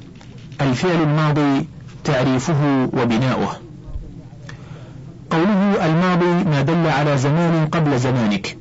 الفعل 0.61 1.01
الماضي 1.01 1.67
تعريفه 2.03 2.89
وبناؤه. 2.93 3.57
قوله 5.29 5.85
الماضي 5.85 6.49
ما 6.49 6.61
دل 6.61 6.87
على 6.87 7.17
زمان 7.17 7.67
قبل 7.67 7.99
زمانك 7.99 8.57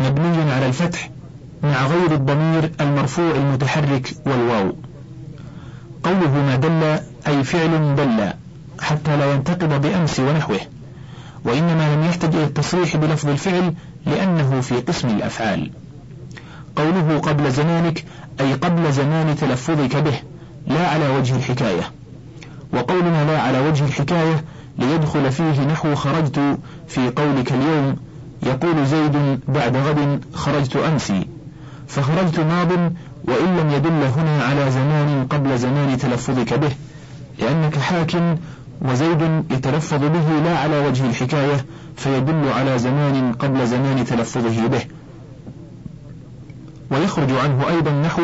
مبني 0.00 0.52
على 0.52 0.66
الفتح 0.66 1.10
مع 1.62 1.86
غير 1.86 2.12
الضمير 2.12 2.70
المرفوع 2.80 3.30
المتحرك 3.30 4.14
والواو. 4.26 4.76
قوله 6.02 6.30
ما 6.30 6.56
دل 6.56 7.00
أي 7.26 7.44
فعل 7.44 7.94
دل 7.94 8.32
حتى 8.80 9.16
لا 9.16 9.32
ينتقض 9.32 9.80
بأمس 9.82 10.20
ونحوه. 10.20 10.60
وإنما 11.44 11.94
لم 11.94 12.04
يحتج 12.04 12.34
إلى 12.34 12.44
التصريح 12.44 12.96
بلفظ 12.96 13.28
الفعل 13.28 13.74
لأنه 14.06 14.60
في 14.60 14.74
قسم 14.74 15.08
الأفعال. 15.08 15.70
قوله 16.76 17.18
قبل 17.18 17.50
زمانك 17.50 18.04
أي 18.40 18.52
قبل 18.54 18.92
زمان 18.92 19.36
تلفظك 19.36 19.96
به 19.96 20.20
لا 20.66 20.88
على 20.88 21.08
وجه 21.08 21.36
الحكاية. 21.36 21.90
وقولنا 22.72 23.24
لا 23.24 23.40
على 23.40 23.58
وجه 23.60 23.84
الحكاية 23.84 24.44
ليدخل 24.78 25.32
فيه 25.32 25.60
نحو 25.60 25.94
خرجت 25.94 26.58
في 26.88 27.10
قولك 27.10 27.52
اليوم 27.52 27.96
يقول 28.42 28.86
زيد 28.86 29.40
بعد 29.48 29.76
غد 29.76 30.24
خرجت 30.34 30.76
أمسي. 30.76 31.26
فخرجت 31.88 32.40
ماض 32.40 32.72
وإن 33.24 33.56
لم 33.56 33.70
يدل 33.70 34.02
هنا 34.16 34.42
على 34.42 34.70
زمان 34.70 35.26
قبل 35.30 35.58
زمان 35.58 35.98
تلفظك 35.98 36.54
به 36.54 36.70
لأنك 37.38 37.78
حاكم 37.78 38.36
وزيد 38.82 39.42
يتلفظ 39.50 40.00
به 40.04 40.40
لا 40.44 40.58
على 40.58 40.86
وجه 40.86 41.06
الحكاية 41.06 41.64
فيدل 41.96 42.48
على 42.48 42.78
زمان 42.78 43.32
قبل 43.32 43.66
زمان 43.66 44.04
تلفظه 44.04 44.66
به. 44.66 44.82
ويخرج 46.90 47.32
عنه 47.32 47.68
أيضا 47.68 47.90
نحو 47.90 48.22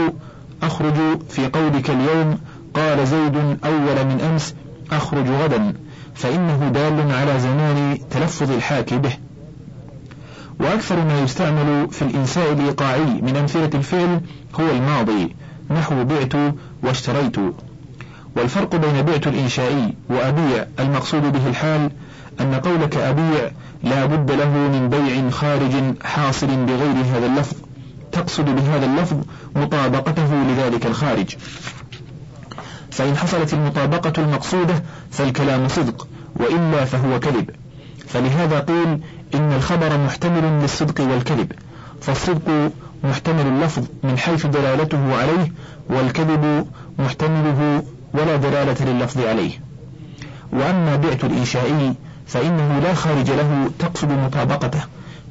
أخرج 0.63 0.95
في 1.29 1.47
قولك 1.47 1.91
اليوم 1.91 2.39
قال 2.75 3.07
زيد 3.07 3.37
أول 3.65 4.05
من 4.07 4.21
أمس 4.31 4.55
أخرج 4.93 5.29
غدا 5.29 5.75
فإنه 6.15 6.69
دال 6.69 7.13
على 7.13 7.41
زمان 7.41 7.99
تلفظ 8.11 8.51
الحاكي 8.51 8.99
به. 8.99 9.13
وأكثر 10.61 11.05
ما 11.05 11.21
يستعمل 11.21 11.89
في 11.91 12.03
الإنساء 12.03 12.53
الإيقاعي 12.53 13.21
من 13.23 13.37
أمثلة 13.37 13.71
الفعل 13.75 14.21
هو 14.61 14.71
الماضي 14.71 15.37
نحو 15.71 16.05
بعت 16.05 16.55
واشتريت. 16.83 17.37
والفرق 18.37 18.77
بين 18.77 19.03
بعت 19.03 19.27
الإنشائي 19.27 19.95
وأبيع 20.09 20.67
المقصود 20.81 21.33
به 21.33 21.49
الحال 21.49 21.91
أن 22.41 22.55
قولك 22.55 22.97
أبيع 22.97 23.51
لا 23.83 24.05
بد 24.05 24.31
له 24.31 24.49
من 24.49 24.89
بيع 24.89 25.31
خارج 25.31 25.73
حاصل 26.05 26.47
بغير 26.47 26.95
هذا 27.15 27.27
اللفظ 27.27 27.57
تقصد 28.13 28.45
بهذا 28.45 28.87
اللفظ 28.87 29.17
مطابقته 29.57 30.35
لذلك 30.35 30.87
الخارج. 30.87 31.37
فإن 32.91 33.17
حصلت 33.17 33.55
المطابقة 33.55 34.13
المقصودة 34.23 34.83
فالكلام 35.11 35.69
صدق 35.69 36.09
وإلا 36.37 36.85
فهو 36.85 37.21
كذب. 37.21 37.51
فلهذا 38.07 38.61
قيل 38.61 39.01
إن 39.35 39.53
الخبر 39.53 39.99
محتمل 39.99 40.63
للصدق 40.63 41.01
والكذب 41.01 41.53
فالصدق 42.01 42.71
محتمل 43.05 43.47
اللفظ 43.47 43.83
من 44.03 44.19
حيث 44.19 44.47
دلالته 44.47 45.17
عليه 45.17 45.53
والكذب 45.89 46.67
محتمله 46.99 47.83
ولا 48.15 48.37
دلالة 48.37 48.85
لللفظ 48.85 49.21
عليه. 49.21 49.61
وأما 50.53 50.97
بعت 50.97 51.25
الإنشائي 51.25 51.95
فإنه 52.27 52.79
لا 52.79 52.95
خارج 52.95 53.31
له 53.31 53.71
تقصد 53.79 54.13
مطابقته 54.13 54.81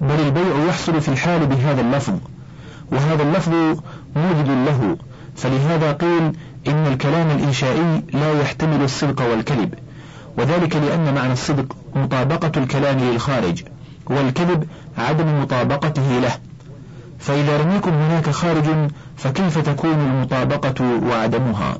بل 0.01 0.19
البيع 0.19 0.65
يحصل 0.67 1.01
في 1.01 1.09
الحال 1.09 1.45
بهذا 1.45 1.81
اللفظ. 1.81 2.13
وهذا 2.91 3.23
اللفظ 3.23 3.51
موجد 4.15 4.47
له 4.47 4.97
فلهذا 5.35 5.91
قيل 5.91 6.33
إن 6.67 6.87
الكلام 6.87 7.31
الإنشائي 7.31 8.03
لا 8.13 8.41
يحتمل 8.41 8.83
الصدق 8.83 9.31
والكذب. 9.31 9.73
وذلك 10.37 10.75
لأن 10.75 11.13
معنى 11.15 11.33
الصدق 11.33 11.75
مطابقة 11.95 12.51
الكلام 12.57 12.99
للخارج. 12.99 13.63
والكذب 14.05 14.67
عدم 14.97 15.41
مطابقته 15.41 16.19
له. 16.19 16.31
فإذا 17.19 17.63
لم 17.63 17.75
يكن 17.75 17.91
هناك 17.93 18.29
خارج 18.29 18.65
فكيف 19.17 19.57
تكون 19.57 19.93
المطابقة 19.93 20.99
وعدمها؟ 21.09 21.77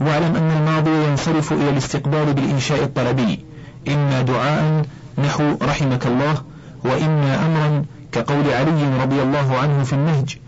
واعلم 0.00 0.36
أن 0.36 0.50
الماضي 0.50 1.04
ينصرف 1.08 1.52
إلى 1.52 1.70
الاستقبال 1.70 2.32
بالإنشاء 2.32 2.84
الطلبي. 2.84 3.44
إما 3.88 4.22
دعاء 4.22 4.84
نحو 5.18 5.56
رحمك 5.62 6.06
الله 6.06 6.34
وإما 6.84 7.46
أمرا 7.46 7.84
كقول 8.12 8.50
علي 8.50 9.02
رضي 9.02 9.22
الله 9.22 9.58
عنه 9.58 9.82
في 9.82 9.92
النهج 9.92 10.38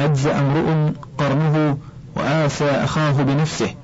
أجزأ 0.00 0.38
امرؤ 0.40 0.92
قرنه 1.18 1.78
وآسى 2.16 2.70
أخاه 2.70 3.22
بنفسه. 3.22 3.74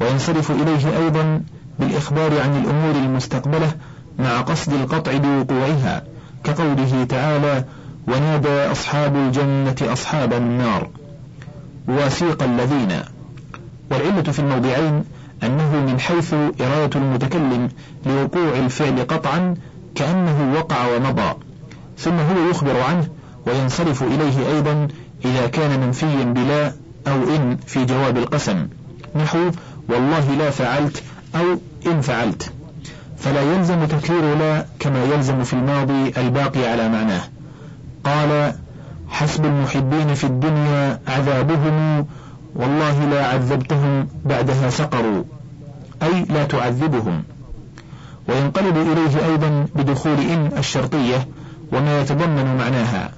وينصرف 0.00 0.50
إليه 0.50 0.98
أيضا 0.98 1.42
بالإخبار 1.78 2.40
عن 2.40 2.56
الأمور 2.56 2.94
المستقبلة 2.94 3.72
مع 4.18 4.40
قصد 4.40 4.72
القطع 4.72 5.16
بوقوعها 5.16 6.02
كقوله 6.44 7.04
تعالى 7.04 7.64
ونادى 8.08 8.72
أصحاب 8.72 9.16
الجنة 9.16 9.76
أصحاب 9.82 10.32
النار 10.32 10.90
وسيق 11.88 12.42
الذين. 12.42 13.02
والعلة 13.90 14.22
في 14.22 14.38
الموضعين 14.38 15.04
أنه 15.42 15.84
من 15.86 16.00
حيث 16.00 16.34
إرادة 16.34 17.00
المتكلم 17.00 17.68
لوقوع 18.06 18.58
الفعل 18.58 19.00
قطعا 19.00 19.54
كأنه 19.94 20.54
وقع 20.58 20.96
ومضى 20.96 21.36
ثم 21.98 22.18
هو 22.18 22.50
يخبر 22.50 22.80
عنه 22.80 23.08
وينصرف 23.46 24.02
إليه 24.02 24.48
أيضا 24.48 24.88
إذا 25.24 25.46
كان 25.46 25.80
منفيا 25.80 26.24
بلا 26.24 26.72
أو 27.06 27.36
إن 27.36 27.56
في 27.66 27.84
جواب 27.84 28.18
القسم 28.18 28.68
نحو 29.16 29.50
والله 29.88 30.34
لا 30.34 30.50
فعلت 30.50 31.02
أو 31.34 31.58
إن 31.86 32.00
فعلت 32.00 32.52
فلا 33.18 33.42
يلزم 33.42 33.84
تكرير 33.84 34.34
لا 34.34 34.64
كما 34.78 35.04
يلزم 35.04 35.44
في 35.44 35.52
الماضي 35.52 36.12
الباقي 36.16 36.66
على 36.66 36.88
معناه. 36.88 37.22
قال 38.04 38.54
حسب 39.08 39.44
المحبين 39.44 40.14
في 40.14 40.24
الدنيا 40.24 41.00
عذابهم 41.08 42.06
والله 42.54 43.04
لا 43.04 43.26
عذبتهم 43.26 44.08
بعدها 44.24 44.70
سقروا 44.70 45.24
أي 46.02 46.24
لا 46.24 46.44
تعذبهم. 46.44 47.22
وينقلب 48.28 48.76
إليه 48.76 49.26
أيضا 49.26 49.66
بدخول 49.76 50.20
إن 50.20 50.50
الشرطية 50.58 51.28
وما 51.72 52.00
يتضمن 52.00 52.56
معناها 52.56 53.10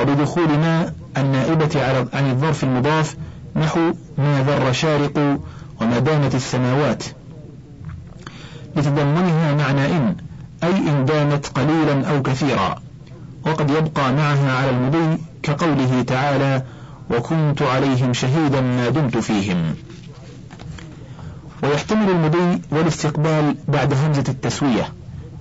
وبدخول 0.00 0.48
ما 0.48 0.92
النائبة 1.16 1.82
عن 2.12 2.30
الظرف 2.30 2.64
المضاف 2.64 3.16
نحو 3.56 3.80
ما 4.18 4.42
ذر 4.42 4.72
شارق 4.72 5.38
وما 5.80 5.98
دامت 5.98 6.34
السماوات. 6.34 7.04
لتضمنها 8.78 9.54
معنى 9.54 9.96
إن 9.96 10.16
أي 10.64 10.76
إن 10.76 11.04
دامت 11.04 11.46
قليلا 11.46 12.10
أو 12.10 12.22
كثيرا. 12.22 12.74
وقد 13.46 13.70
يبقى 13.70 14.12
معها 14.12 14.52
على 14.52 14.70
المضي 14.70 15.18
كقوله 15.42 16.02
تعالى 16.02 16.62
وكنت 17.10 17.62
عليهم 17.62 18.12
شهيدا 18.12 18.60
ما 18.60 18.88
دمت 18.88 19.16
فيهم 19.16 19.74
ويحتمل 21.62 22.10
المضي 22.10 22.62
والاستقبال 22.70 23.54
بعد 23.68 23.92
همزة 23.94 24.24
التسوية 24.28 24.88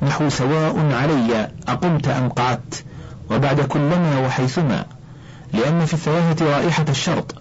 نحو 0.02 0.30
سواء 0.30 0.92
علي 0.94 1.52
أقمت 1.68 2.08
أم 2.08 2.30
قعدت 2.30 2.86
وبعد 3.32 3.62
كلما 3.62 4.20
وحيثما 4.26 4.86
لأن 5.54 5.86
في 5.86 5.94
الثلاثة 5.94 6.46
رائحة 6.46 6.86
الشرط 6.90 7.36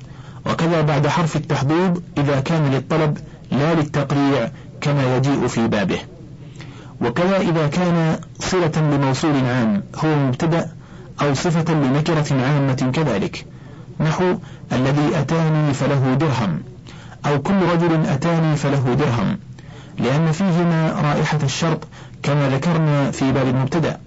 وكذا 0.46 0.80
بعد 0.80 1.06
حرف 1.06 1.36
التحضيض 1.36 2.02
إذا 2.18 2.40
كان 2.40 2.70
للطلب 2.70 3.18
لا 3.52 3.74
للتقريع 3.74 4.50
كما 4.80 5.16
يجيء 5.16 5.46
في 5.46 5.68
بابه. 5.68 5.98
وكذا 7.00 7.36
إذا 7.36 7.66
كان 7.66 8.18
صلة 8.38 8.72
لموصول 8.76 9.36
عام 9.44 9.82
هو 10.04 10.16
مبتدأ 10.16 10.70
أو 11.22 11.34
صفة 11.34 11.74
لنكرة 11.74 12.42
عامة 12.44 12.90
كذلك. 12.94 13.46
نحو 14.00 14.34
الذي 14.72 15.20
أتاني 15.20 15.74
فله 15.74 16.14
درهم 16.14 16.62
أو 17.26 17.42
كل 17.42 17.62
رجل 17.72 18.06
أتاني 18.06 18.56
فله 18.56 18.94
درهم 18.94 19.38
لأن 19.98 20.32
فيهما 20.32 20.92
رائحة 20.92 21.38
الشرط 21.42 21.84
كما 22.22 22.48
ذكرنا 22.48 23.10
في 23.10 23.32
باب 23.32 23.48
المبتدأ. 23.48 23.98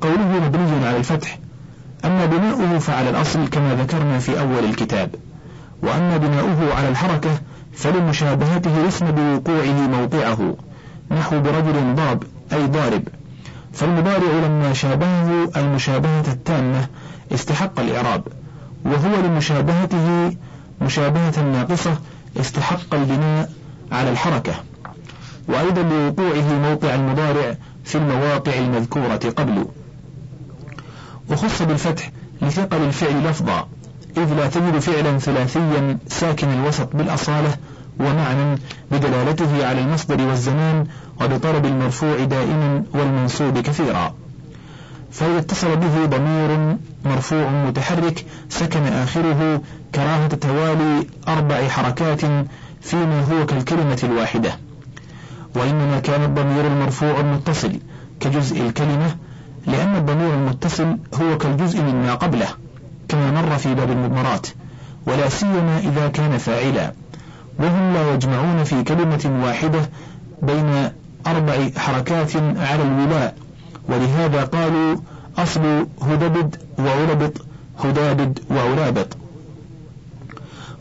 قوله 0.00 0.40
مبني 0.46 0.86
على 0.86 0.96
الفتح 0.96 1.38
أما 2.04 2.26
بناؤه 2.26 2.78
فعلى 2.78 3.10
الأصل 3.10 3.48
كما 3.48 3.74
ذكرنا 3.74 4.18
في 4.18 4.40
أول 4.40 4.64
الكتاب 4.64 5.14
وأما 5.82 6.16
بناؤه 6.16 6.74
على 6.74 6.88
الحركة 6.88 7.30
فلمشابهته 7.76 8.80
الاسم 8.80 9.06
بوقوعه 9.10 9.88
موضعه 9.88 10.56
نحو 11.10 11.40
برجل 11.40 11.94
ضرب 11.94 12.22
أي 12.52 12.66
ضارب. 12.66 13.02
فالمضارع 13.72 14.32
لما 14.46 14.72
شابهه 14.72 15.50
المشابهة 15.56 16.32
التامة 16.32 16.86
استحق 17.32 17.80
الإعراب 17.80 18.22
وهو 18.84 19.20
لمشابهته 19.26 20.36
مشابهة 20.80 21.42
ناقصة 21.42 21.98
استحق 22.40 22.94
البناء 22.94 23.50
على 23.92 24.10
الحركة. 24.10 24.54
وأيضا 25.48 25.82
لوقوعه 25.82 26.52
موقع 26.52 26.94
المضارع 26.94 27.56
في 27.84 27.98
المواقع 27.98 28.58
المذكورة 28.58 29.32
قبل. 29.36 29.66
وخص 31.30 31.62
بالفتح 31.62 32.10
لثقل 32.42 32.82
الفعل 32.82 33.26
لفظا. 33.26 33.68
إذ 34.16 34.34
لا 34.34 34.46
تجد 34.46 34.78
فعلا 34.78 35.18
ثلاثيا 35.18 35.98
ساكن 36.08 36.48
الوسط 36.48 36.96
بالأصالة 36.96 37.56
ومعنى 38.00 38.58
بدلالته 38.90 39.66
على 39.66 39.80
المصدر 39.80 40.26
والزمان 40.26 40.86
وبطلب 41.20 41.66
المرفوع 41.66 42.24
دائما 42.24 42.84
والمنصوب 42.94 43.58
كثيرا. 43.58 44.14
فإذا 45.12 45.38
اتصل 45.38 45.76
به 45.76 46.04
ضمير 46.06 46.76
مرفوع 47.04 47.50
متحرك 47.50 48.26
سكن 48.48 48.82
آخره 48.82 49.60
كراهة 49.94 50.28
توالي 50.28 51.06
أربع 51.28 51.68
حركات 51.68 52.20
فيما 52.82 53.20
هو 53.20 53.46
كالكلمة 53.46 53.98
الواحدة. 54.04 54.58
وإنما 55.56 56.00
كان 56.00 56.22
الضمير 56.22 56.66
المرفوع 56.66 57.20
المتصل 57.20 57.78
كجزء 58.20 58.60
الكلمة 58.60 59.16
لأن 59.66 59.96
الضمير 59.96 60.34
المتصل 60.34 60.96
هو 61.14 61.38
كالجزء 61.38 61.82
مما 61.82 62.14
قبله. 62.14 62.63
كما 63.08 63.30
مر 63.30 63.58
في 63.58 63.74
باب 63.74 63.90
المضمرات 63.90 64.46
ولا 65.06 65.28
سيما 65.28 65.78
إذا 65.78 66.08
كان 66.08 66.38
فاعلا. 66.38 66.92
وهم 67.58 67.94
لا 67.94 68.14
يجمعون 68.14 68.64
في 68.64 68.82
كلمة 68.82 69.40
واحدة 69.44 69.90
بين 70.42 70.90
أربع 71.26 71.70
حركات 71.76 72.36
على 72.36 72.82
الولاء 72.82 73.34
ولهذا 73.88 74.44
قالوا 74.44 74.96
أصل 75.38 75.86
هدبد 76.02 76.56
وعلبط 76.78 77.32
هدابد 77.84 78.38
وعلابط 78.50 79.16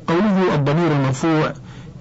قوله 0.07 0.55
الضمير 0.55 0.91
المرفوع 0.91 1.53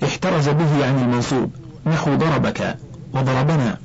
احترز 0.05 0.49
به 0.49 0.87
عن 0.87 0.99
المنصوب 0.99 1.51
نحو 1.87 2.15
ضربك 2.15 2.77
وضربنا 3.15 3.79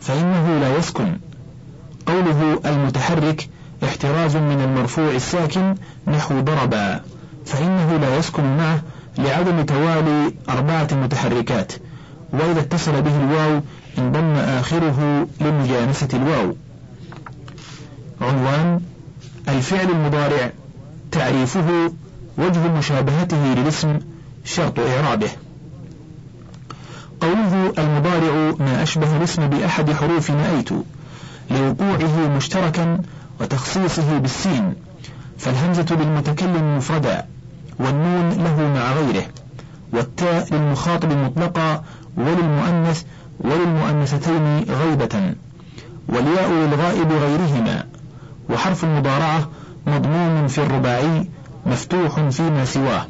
فإنه 0.00 0.58
لا 0.60 0.76
يسكن. 0.76 1.16
قوله 2.06 2.60
المتحرك 2.66 3.48
احتراز 3.84 4.36
من 4.36 4.60
المرفوع 4.60 5.10
الساكن 5.10 5.74
نحو 6.06 6.40
ضربا 6.40 7.00
فإنه 7.46 7.96
لا 7.96 8.16
يسكن 8.16 8.56
معه 8.56 8.82
لعدم 9.18 9.62
توالي 9.62 10.34
أربعة 10.48 10.88
متحركات. 10.92 11.72
وإذا 12.32 12.60
اتصل 12.60 13.02
به 13.02 13.16
الواو 13.16 13.60
انضم 13.98 14.34
آخره 14.34 15.26
لمجانسة 15.40 16.08
الواو. 16.14 16.56
عنوان 18.20 18.80
الفعل 19.48 19.90
المضارع 19.90 20.52
تعريفه 21.12 21.92
وجه 22.38 22.68
مشابهته 22.78 23.54
للاسم 23.54 23.98
شرط 24.44 24.78
إعرابه. 24.78 25.28
قوله 27.20 27.72
المضارع 27.78 28.54
ما 28.58 28.82
أشبه 28.82 29.16
الاسم 29.16 29.46
بأحد 29.48 29.92
حروف 29.92 30.30
نأيت 30.30 30.70
لوقوعه 31.50 32.36
مشتركا 32.36 33.00
وتخصيصه 33.40 34.18
بالسين 34.18 34.74
فالهمزة 35.38 35.86
للمتكلم 35.90 36.76
مفردا 36.76 37.26
والنون 37.78 38.28
له 38.30 38.72
مع 38.74 38.92
غيره 38.92 39.26
والتاء 39.92 40.54
للمخاطب 40.54 41.12
مطلقا 41.12 41.84
وللمؤنث 42.16 43.02
وللمؤنثتين 43.40 44.64
غيبة 44.82 45.34
والياء 46.08 46.50
للغائب 46.50 47.12
غيرهما 47.12 47.84
وحرف 48.50 48.84
المضارعة 48.84 49.48
مضموم 49.86 50.48
في 50.48 50.58
الرباعي 50.58 51.28
مفتوح 51.66 52.20
فيما 52.20 52.64
سواه 52.64 53.06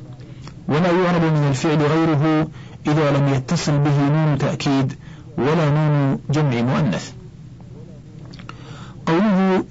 ولا 0.69 0.91
يعرب 0.91 1.23
من 1.23 1.49
الفعل 1.51 1.83
غيره 1.83 2.49
إذا 2.87 3.11
لم 3.11 3.29
يتصل 3.29 3.79
به 3.79 4.09
نون 4.09 4.39
تأكيد 4.39 4.95
ولا 5.39 5.71
نون 5.71 6.19
جمع 6.31 6.63
مؤنث. 6.63 7.13
قوله 9.07 9.65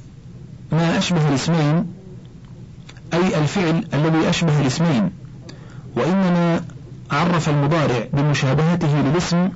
أشبه 1.00 1.30
الاسمين 1.30 1.86
أي 3.14 3.38
الفعل 3.38 3.88
الذي 3.94 4.30
أشبه 4.30 4.62
الاسمين 4.62 5.12
وإنما 5.96 6.62
عرف 7.12 7.50
المضارع 7.50 8.08
بمشابهته 8.14 9.02
للاسم 9.02 9.50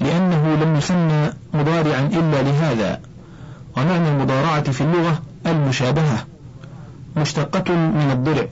لأنه 0.00 0.54
لم 0.64 0.76
يسمى 0.76 1.32
مضارعا 1.54 2.00
إلا 2.00 2.42
لهذا 2.42 3.00
ومعنى 3.76 4.08
المضارعة 4.08 4.70
في 4.70 4.80
اللغة 4.80 5.22
المشابهة 5.46 6.26
مشتقة 7.16 7.74
من 7.74 8.10
الضلع 8.12 8.46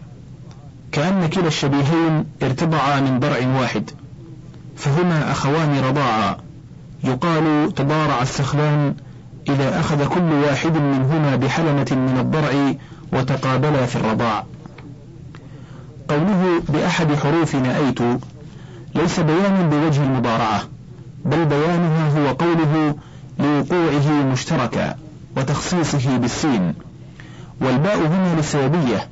كأن 0.93 1.27
كلا 1.27 1.47
الشبيهين 1.49 2.25
ارتضعا 2.43 3.01
من 3.01 3.21
ضرع 3.21 3.61
واحد 3.61 3.91
فهما 4.77 5.33
أخوان 5.33 5.81
رضاعا 5.81 6.37
يقال 7.05 7.75
تضارع 7.75 8.23
السخلان 8.23 8.95
إذا 9.49 9.81
أخذ 9.81 10.09
كل 10.09 10.33
واحد 10.33 10.77
منهما 10.77 11.37
بحلمة 11.37 11.87
من 11.91 12.17
الضرع 12.21 12.75
وتقابلا 13.13 13.87
في 13.87 13.97
الرضاع. 13.97 14.45
قوله 16.09 16.63
بأحد 16.69 17.15
حروف 17.15 17.57
نأيت 17.57 17.99
ليس 18.95 19.21
بيانا 19.21 19.69
بوجه 19.69 20.03
المضارعة 20.03 20.63
بل 21.25 21.45
بيانها 21.45 22.09
هو 22.19 22.33
قوله 22.35 22.95
لوقوعه 23.39 24.13
مشتركا 24.33 24.95
وتخصيصه 25.37 26.17
بالسين. 26.17 26.75
والباء 27.61 27.99
هنا 27.99 28.37
للسببية 28.37 29.09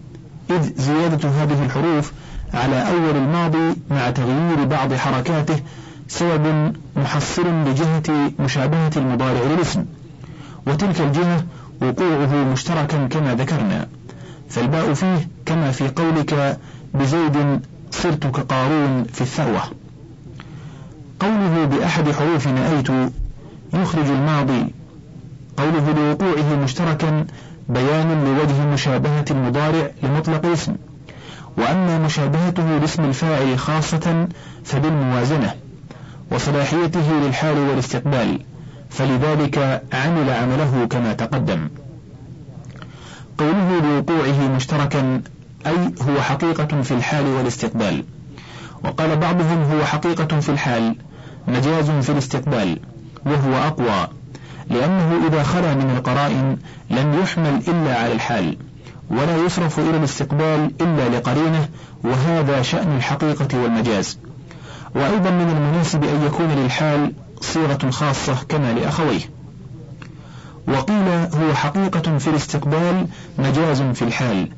إذ 0.50 0.72
زيادة 0.76 1.28
هذه 1.28 1.64
الحروف 1.64 2.12
على 2.54 2.88
أول 2.90 3.16
الماضي 3.16 3.76
مع 3.90 4.10
تغيير 4.10 4.64
بعض 4.64 4.94
حركاته 4.94 5.60
سبب 6.08 6.72
محصل 6.96 7.64
لجهة 7.66 8.32
مشابهة 8.38 8.90
المضارع 8.96 9.40
للاسم. 9.40 9.84
وتلك 10.66 11.00
الجهة 11.00 11.44
وقوعه 11.82 12.34
مشتركا 12.52 13.06
كما 13.06 13.34
ذكرنا. 13.34 13.88
فالباء 14.48 14.92
فيه 14.92 15.28
كما 15.46 15.70
في 15.70 15.88
قولك 15.88 16.58
بزيد 16.94 17.60
صرت 17.90 18.26
كقارون 18.26 19.04
في 19.04 19.20
الثروة. 19.20 19.62
قوله 21.20 21.64
بأحد 21.64 22.10
حروف 22.10 22.48
نأيت 22.48 22.88
يخرج 23.74 24.06
الماضي. 24.06 24.74
قوله 25.56 25.92
لوقوعه 25.92 26.56
مشتركا 26.64 27.26
بيان 27.68 28.24
لوجه 28.24 28.66
مشابهة 28.72 29.24
المضارع 29.30 29.90
لمطلق 30.02 30.46
اسم. 30.46 30.76
وأما 31.58 31.98
مشابهته 31.98 32.78
لاسم 32.78 33.04
الفاعل 33.04 33.58
خاصة 33.58 34.28
فبالموازنة 34.64 35.54
وصلاحيته 36.30 37.20
للحال 37.20 37.58
والاستقبال. 37.58 38.38
فلذلك 38.90 39.82
عمل 39.92 40.30
عمله 40.30 40.86
كما 40.90 41.12
تقدم. 41.12 41.68
قوله 43.38 43.80
لوقوعه 43.80 44.48
مشتركا 44.56 45.22
أي 45.66 45.94
هو 46.08 46.20
حقيقة 46.20 46.82
في 46.82 46.94
الحال 46.94 47.26
والاستقبال. 47.26 48.04
وقال 48.84 49.16
بعضهم 49.16 49.62
هو 49.62 49.84
حقيقة 49.84 50.40
في 50.40 50.48
الحال 50.48 50.96
مجاز 51.48 51.90
في 51.90 52.12
الاستقبال 52.12 52.78
وهو 53.26 53.54
أقوى 53.54 54.08
لأنه 54.70 55.26
إذا 55.28 55.42
خلا 55.42 55.74
من 55.74 55.96
القرائن 55.96 56.56
لم 56.90 57.20
يحمل 57.22 57.62
إلا 57.68 57.98
على 57.98 58.12
الحال 58.12 58.56
ولا 59.10 59.36
يصرف 59.36 59.78
إلى 59.78 59.96
الاستقبال 59.96 60.70
إلا 60.80 61.08
لقرينه 61.08 61.68
وهذا 62.04 62.62
شأن 62.62 62.96
الحقيقة 62.96 63.58
والمجاز. 63.62 64.18
وأيضا 64.94 65.30
من 65.30 65.48
المناسب 65.56 66.04
أن 66.04 66.26
يكون 66.26 66.46
للحال 66.48 67.12
صيغة 67.42 67.90
خاصة 67.90 68.36
كما 68.48 68.72
لأخويه. 68.72 69.20
وقيل 70.68 71.08
هو 71.34 71.54
حقيقة 71.54 72.18
في 72.18 72.30
الاستقبال 72.30 73.06
مجاز 73.38 73.82
في 73.82 74.02
الحال 74.02 74.48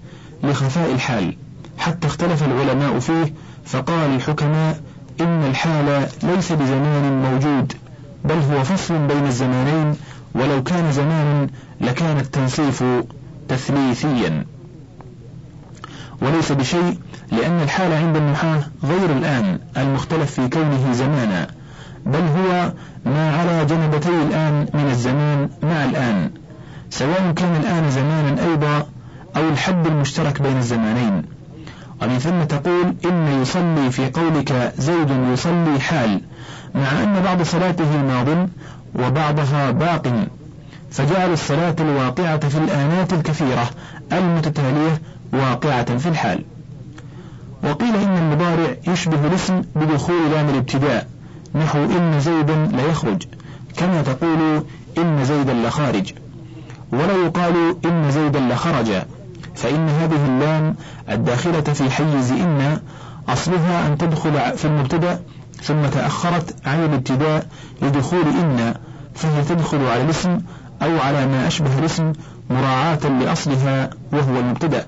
لخفاء 0.43 0.93
الحال. 0.93 1.37
حتى 1.79 2.07
اختلف 2.07 2.43
العلماء 2.43 2.99
فيه 2.99 3.35
فقال 3.65 4.15
الحكماء 4.15 4.81
إن 5.21 5.45
الحال 5.45 6.09
ليس 6.23 6.53
بزمان 6.53 7.23
موجود 7.23 7.73
بل 8.25 8.35
هو 8.35 8.65
فصل 8.65 9.07
بين 9.07 9.27
الزمانين 9.27 9.97
ولو 10.35 10.63
كان 10.63 10.93
زمانا 10.93 11.47
لكان 11.81 12.19
التنصيف 12.19 12.85
تثليثيا. 13.49 14.47
وليس 16.23 16.53
بشيء 16.53 16.99
لأن 17.33 17.63
الحال 17.63 17.93
عند 17.93 18.17
النحاة 18.17 18.63
غير 18.85 19.11
الآن 19.13 19.59
المختلف 19.77 20.31
في 20.41 20.49
كونه 20.49 20.93
زمانا. 20.93 21.60
بل 22.13 22.23
هو 22.39 22.73
ما 23.07 23.37
على 23.37 23.65
جنبتي 23.65 24.09
الآن 24.09 24.67
من 24.75 24.91
الزمان 24.91 25.49
مع 25.63 25.85
الآن. 25.85 26.31
سواء 26.91 27.33
كان 27.37 27.57
الآن 27.57 27.91
زمانا 27.91 28.43
أيضا 28.51 28.87
أو 29.37 29.49
الحد 29.49 29.87
المشترك 29.87 30.43
بين 30.43 30.57
الزمانين. 30.57 31.23
ومن 32.03 32.19
ثم 32.19 32.45
تقول 32.45 32.95
إن 33.05 33.43
يصلي 33.43 33.91
في 33.91 34.11
قولك 34.11 34.73
زيد 34.79 35.11
يصلي 35.33 35.81
حال 35.81 36.21
مع 36.75 37.03
أن 37.03 37.23
بعض 37.25 37.43
صلاته 37.43 38.03
ماض 38.03 38.49
وبعضها 38.95 39.71
باق. 39.71 40.27
فجعل 40.91 41.33
الصلاة 41.33 41.77
الواقعة 41.81 42.49
في 42.49 42.59
الآنات 42.59 43.13
الكثيرة 43.13 43.71
المتتالية 44.13 45.01
واقعة 45.33 45.99
في 45.99 46.09
الحال. 46.09 46.45
وقيل 47.65 47.95
إن 47.95 48.17
المضارع 48.19 48.77
يشبه 48.89 49.27
الاسم 49.27 49.63
بدخول 49.77 50.31
لام 50.31 50.49
الابتداء. 50.49 51.07
نحو 51.55 51.79
إن 51.79 52.21
زيدا 52.21 52.69
ليخرج. 52.73 53.23
كما 53.77 54.03
تقول 54.03 54.65
إن 54.99 55.25
زيدا 55.25 55.53
لخارج. 55.53 56.13
ولا 56.93 57.13
يقال 57.25 57.77
إن 57.85 58.11
زيدا 58.11 58.41
لخرج. 58.41 59.03
فإن 59.55 59.89
هذه 59.89 60.27
اللام 60.27 60.75
الداخلة 61.11 61.61
في 61.61 61.91
حيز 61.91 62.33
إن 62.33 62.81
أصلها 63.29 63.87
أن 63.87 63.99
تدخل 63.99 64.57
في 64.57 64.65
المبتدأ 64.65 65.21
ثم 65.63 65.87
تأخرت 65.87 66.55
عن 66.67 66.85
الابتداء 66.85 67.47
لدخول 67.83 68.29
إن 68.29 68.75
فهي 69.15 69.45
تدخل 69.45 69.87
على 69.87 70.03
الاسم 70.03 70.41
أو 70.83 70.99
على 70.99 71.27
ما 71.27 71.47
أشبه 71.47 71.79
الاسم 71.79 72.13
مراعاة 72.51 73.09
لأصلها 73.21 73.91
وهو 74.13 74.39
المبتدأ. 74.39 74.87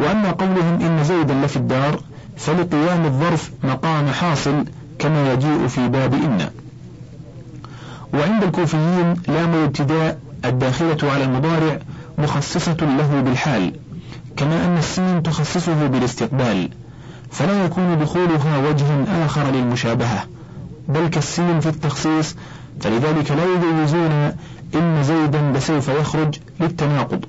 وأما 0.00 0.30
قولهم 0.30 0.80
إن 0.80 1.04
زيدا 1.04 1.34
لفي 1.34 1.56
الدار 1.56 2.00
فلقيام 2.36 3.04
الظرف 3.04 3.50
مقام 3.64 4.08
حاصل 4.08 4.64
كما 5.00 5.32
يجيء 5.32 5.66
في 5.66 5.88
باب 5.88 6.14
إن. 6.14 6.50
وعند 8.14 8.42
الكوفيين 8.42 9.14
لام 9.28 9.54
الابتداء 9.54 10.18
الداخلة 10.44 11.12
على 11.12 11.24
المضارع 11.24 11.78
مخصصة 12.18 12.76
له 12.80 13.20
بالحال 13.20 13.72
كما 14.36 14.64
أن 14.64 14.78
السين 14.78 15.22
تخصصه 15.22 15.86
بالاستقبال 15.86 16.68
فلا 17.30 17.64
يكون 17.64 17.98
دخولها 17.98 18.68
وجها 18.68 19.24
آخر 19.26 19.50
للمشابهة 19.50 20.24
بل 20.88 21.08
كالسين 21.08 21.60
في 21.60 21.68
التخصيص 21.68 22.36
فلذلك 22.80 23.30
لا 23.30 23.44
يجوزون 23.44 24.32
إن 24.74 25.02
زيدا 25.02 25.52
لسوف 25.54 25.88
يخرج 25.88 26.34
للتناقض. 26.60 27.24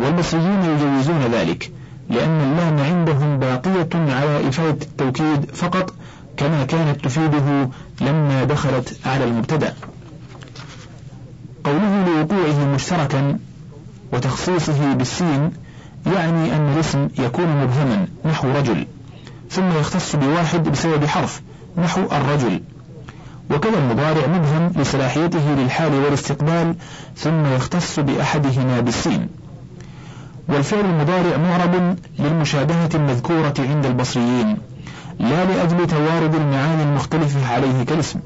والبصريون 0.00 0.62
يجوزون 0.64 1.20
ذلك 1.32 1.70
لأن 2.10 2.40
اللام 2.40 2.78
عندهم 2.78 3.38
باقية 3.38 3.88
على 3.94 4.48
إفادة 4.48 4.78
التوكيد 4.86 5.50
فقط 5.54 5.94
كما 6.36 6.64
كانت 6.64 7.04
تفيده 7.04 7.68
لما 8.00 8.44
دخلت 8.44 8.98
على 9.06 9.24
المبتدأ. 9.24 9.74
قوله 11.64 12.04
لوقوعه 12.06 12.74
مشتركا 12.74 13.38
وتخصيصه 14.12 14.92
بالسين 14.92 15.50
يعني 16.06 16.56
أن 16.56 16.72
الاسم 16.74 17.08
يكون 17.18 17.46
مبهما 17.62 18.06
نحو 18.24 18.50
رجل 18.50 18.86
ثم 19.50 19.68
يختص 19.80 20.16
بواحد 20.16 20.68
بسبب 20.68 21.04
حرف 21.04 21.42
نحو 21.78 22.00
الرجل. 22.00 22.60
وكذا 23.50 23.78
المضارع 23.78 24.26
مبهم 24.26 24.72
لصلاحيته 24.82 25.54
للحال 25.54 25.94
والاستقبال 25.94 26.74
ثم 27.16 27.46
يختص 27.46 28.00
بأحدهما 28.00 28.80
بالسين. 28.80 29.28
والفعل 30.48 30.84
المضارع 30.84 31.36
معرب 31.36 31.96
للمشابهة 32.18 32.90
المذكورة 32.94 33.54
عند 33.58 33.86
البصريين. 33.86 34.56
لا 35.18 35.44
لأجل 35.44 35.86
توارد 35.86 36.34
المعاني 36.34 36.82
المختلفة 36.82 37.54
عليه 37.54 37.82
كالاسم. 37.82 38.20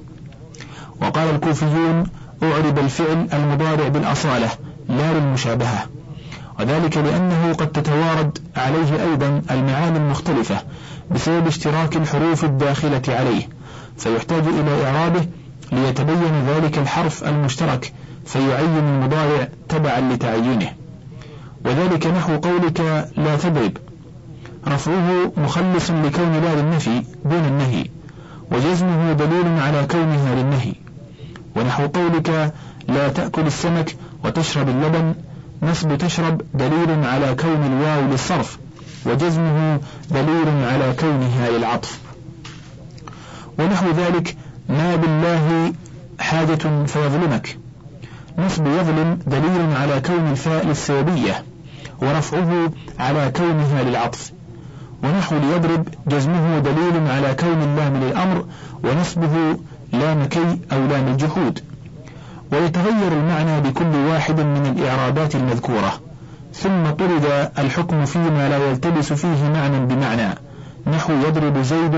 وقال 1.01 1.35
الكوفيون 1.35 2.05
أعرب 2.43 2.79
الفعل 2.79 3.29
المضارع 3.33 3.89
بالأصالة 3.89 4.49
لا 4.89 5.13
للمشابهة. 5.13 5.87
وذلك 6.61 6.97
لأنه 6.97 7.53
قد 7.53 7.67
تتوارد 7.73 8.39
عليه 8.57 9.11
أيضا 9.11 9.43
المعاني 9.51 9.99
المختلفة 9.99 10.57
بسبب 11.11 11.47
اشتراك 11.47 11.97
الحروف 11.97 12.45
الداخلة 12.45 13.03
عليه 13.09 13.49
فيحتاج 13.97 14.43
إلى 14.47 14.85
إعرابه 14.87 15.27
ليتبين 15.73 16.45
ذلك 16.49 16.79
الحرف 16.79 17.25
المشترك 17.25 17.93
فيعين 18.27 18.79
المضارع 18.79 19.49
تبعا 19.69 20.01
لتعينه 20.01 20.73
وذلك 21.65 22.07
نحو 22.07 22.37
قولك 22.37 22.81
لا 23.17 23.37
تضرب. 23.37 23.77
رفعه 24.69 25.33
مخلص 25.37 25.91
لكون 25.91 26.33
لا 26.33 26.55
للنفي 26.55 27.03
دون 27.25 27.45
النهي 27.45 27.87
وجزمه 28.53 29.13
دليل 29.13 29.47
على 29.61 29.87
كونها 29.87 30.35
للنهي. 30.35 30.75
ونحو 31.57 31.87
قولك 31.87 32.55
لا 32.89 33.09
تأكل 33.09 33.47
السمك 33.47 33.97
وتشرب 34.25 34.69
اللبن 34.69 35.15
نصب 35.63 35.99
تشرب 35.99 36.43
دليل 36.55 37.05
على 37.05 37.35
كون 37.35 37.65
الواو 37.67 38.11
للصرف 38.11 38.59
وجزمه 39.07 39.81
دليل 40.11 40.49
على 40.73 40.95
كونها 41.01 41.51
للعطف. 41.51 41.99
ونحو 43.59 43.91
ذلك 43.91 44.37
ما 44.69 44.97
بالله 44.97 45.73
حاجة 46.19 46.85
فيظلمك. 46.87 47.59
نصب 48.39 48.67
يظلم 48.67 49.19
دليل 49.27 49.77
على 49.77 50.01
كون 50.01 50.31
الفاء 50.31 50.67
للسببية 50.67 51.45
ورفعه 52.03 52.73
على 52.99 53.33
كونها 53.37 53.83
للعطف. 53.83 54.33
ونحو 55.03 55.37
ليضرب 55.39 55.89
جزمه 56.07 56.59
دليل 56.59 57.11
على 57.11 57.35
كون 57.35 57.63
اللام 57.63 57.97
للأمر 57.97 58.45
ونصبه 58.85 59.57
لام 59.93 60.25
كي 60.25 60.59
أو 60.73 60.87
لام 60.87 61.09
الجحود 61.09 61.61
ويتغير 62.53 63.13
المعنى 63.13 63.61
بكل 63.61 63.97
واحد 64.09 64.41
من 64.41 64.67
الإعرابات 64.67 65.35
المذكورة. 65.35 66.01
ثم 66.55 66.91
طرد 66.99 67.51
الحكم 67.59 68.05
فيما 68.05 68.49
لا 68.49 68.71
يلتبس 68.71 69.13
فيه 69.13 69.49
معنى 69.55 69.87
بمعنى. 69.87 70.35
نحو 70.87 71.13
يضرب 71.13 71.59
زيد 71.63 71.95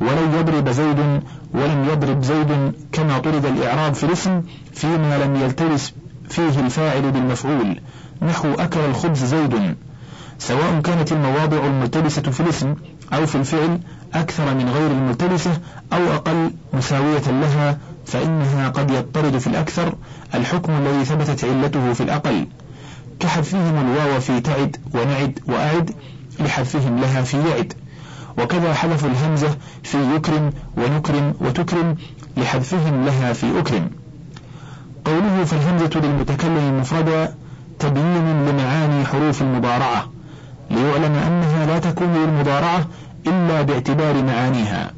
ولن 0.00 0.34
يضرب 0.38 0.68
زيد 0.68 1.22
ولم 1.54 1.88
يضرب 1.92 2.22
زيد 2.22 2.72
كما 2.92 3.18
طرد 3.18 3.44
الإعراب 3.44 3.94
في 3.94 4.04
الاسم 4.04 4.42
فيما 4.72 5.18
لم 5.24 5.36
يلتبس 5.36 5.92
فيه 6.28 6.60
الفاعل 6.60 7.10
بالمفعول. 7.10 7.80
نحو 8.22 8.54
أكل 8.54 8.80
الخبز 8.80 9.24
زيد. 9.24 9.74
سواء 10.38 10.80
كانت 10.80 11.12
المواضع 11.12 11.66
الملتبسة 11.66 12.22
في 12.22 12.40
الاسم 12.40 12.74
أو 13.12 13.26
في 13.26 13.34
الفعل 13.34 13.80
أكثر 14.14 14.54
من 14.54 14.68
غير 14.68 14.90
الملتبسة 14.90 15.50
أو 15.92 16.14
أقل 16.14 16.50
مساوية 16.72 17.30
لها 17.30 17.78
فإنها 18.06 18.68
قد 18.68 18.90
يضطرد 18.90 19.38
في 19.38 19.46
الأكثر 19.46 19.94
الحكم 20.34 20.72
الذي 20.72 21.04
ثبتت 21.04 21.44
علته 21.44 21.92
في 21.92 22.02
الأقل. 22.02 22.46
كحذفهم 23.20 23.86
الواو 23.86 24.20
في 24.20 24.40
تعد 24.40 24.76
ونعد 24.94 25.38
وأعد 25.46 25.90
لحذفهم 26.40 26.98
لها 26.98 27.22
في 27.22 27.48
يعد. 27.48 27.72
وكذا 28.38 28.74
حذف 28.74 29.04
الهمزة 29.04 29.56
في 29.82 30.14
يكرم 30.14 30.50
ونكرم 30.76 31.34
وتكرم 31.40 31.96
لحذفهم 32.36 33.04
لها 33.04 33.32
في 33.32 33.58
أكرم 33.58 33.90
قوله 35.04 35.44
فالهمزة 35.44 36.00
للمتكلم 36.00 36.80
مفردا 36.80 37.34
تبيين 37.78 38.46
لمعاني 38.46 39.04
حروف 39.06 39.42
المضارعة 39.42 40.08
ليعلم 40.70 41.14
أنها 41.14 41.66
لا 41.66 41.78
تكون 41.78 42.14
للمضارعة 42.14 42.86
إلا 43.26 43.62
باعتبار 43.62 44.22
معانيها. 44.22 44.90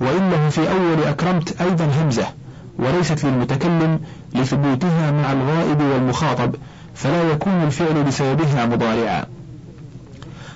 وإنه 0.00 0.48
في 0.48 0.70
أول 0.70 1.04
أكرمت 1.04 1.60
أيضا 1.60 1.88
همزة 2.02 2.26
وليست 2.78 3.24
للمتكلم 3.24 4.00
لثبوتها 4.34 5.10
مع 5.10 5.32
الغائب 5.32 5.80
والمخاطب 5.80 6.54
فلا 6.94 7.22
يكون 7.22 7.62
الفعل 7.62 8.02
بسببها 8.02 8.66
مضارعا. 8.66 9.24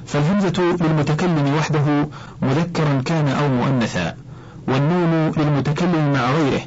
فالهمزة 0.06 0.76
للمتكلم 0.80 1.54
وحده 1.58 2.08
مذكرا 2.42 3.02
كان 3.04 3.28
أو 3.28 3.48
مؤنثا 3.48 4.14
والنون 4.68 5.32
للمتكلم 5.36 6.12
مع 6.12 6.30
غيره 6.30 6.60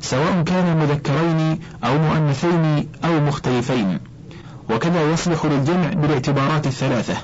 سواء 0.00 0.42
كان 0.46 0.76
مذكرين 0.76 1.60
أو 1.84 1.98
مؤنثين 1.98 2.88
أو 3.04 3.20
مختلفين. 3.20 3.98
وكذا 4.70 5.10
يصلح 5.12 5.44
للجمع 5.44 5.88
بالاعتبارات 5.88 6.66
الثلاثة. 6.66 7.14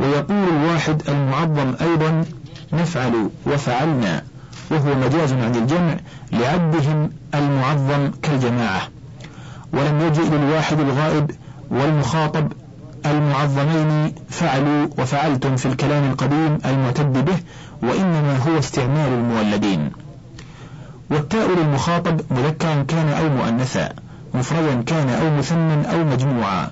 ويقول 0.00 0.48
الواحد 0.48 1.02
المعظم 1.08 1.74
أيضا 1.80 2.24
نفعل 2.72 3.30
وفعلنا 3.46 4.22
وهو 4.70 4.94
مجاز 4.94 5.32
عن 5.32 5.56
الجمع 5.56 5.96
لعدهم 6.32 7.10
المعظم 7.34 8.10
كالجماعة. 8.22 8.82
ولم 9.72 10.00
يجئ 10.00 10.28
للواحد 10.30 10.80
الغائب 10.80 11.30
والمخاطب 11.70 12.52
المعظمين 13.06 14.14
فعلوا 14.30 14.88
وفعلتم 14.98 15.56
في 15.56 15.66
الكلام 15.66 16.10
القديم 16.10 16.58
المعتد 16.64 17.24
به 17.24 17.36
وإنما 17.82 18.36
هو 18.36 18.58
استعمال 18.58 19.12
المولدين. 19.12 19.90
والتاء 21.10 21.48
للمخاطب 21.50 22.20
مذكرا 22.30 22.82
كان 22.82 23.08
أو 23.08 23.28
مؤنثا. 23.28 23.88
مفردا 24.38 24.82
كان 24.82 25.08
أو 25.08 25.38
مثنى 25.38 25.92
أو 25.92 26.04
مجموعا 26.04 26.70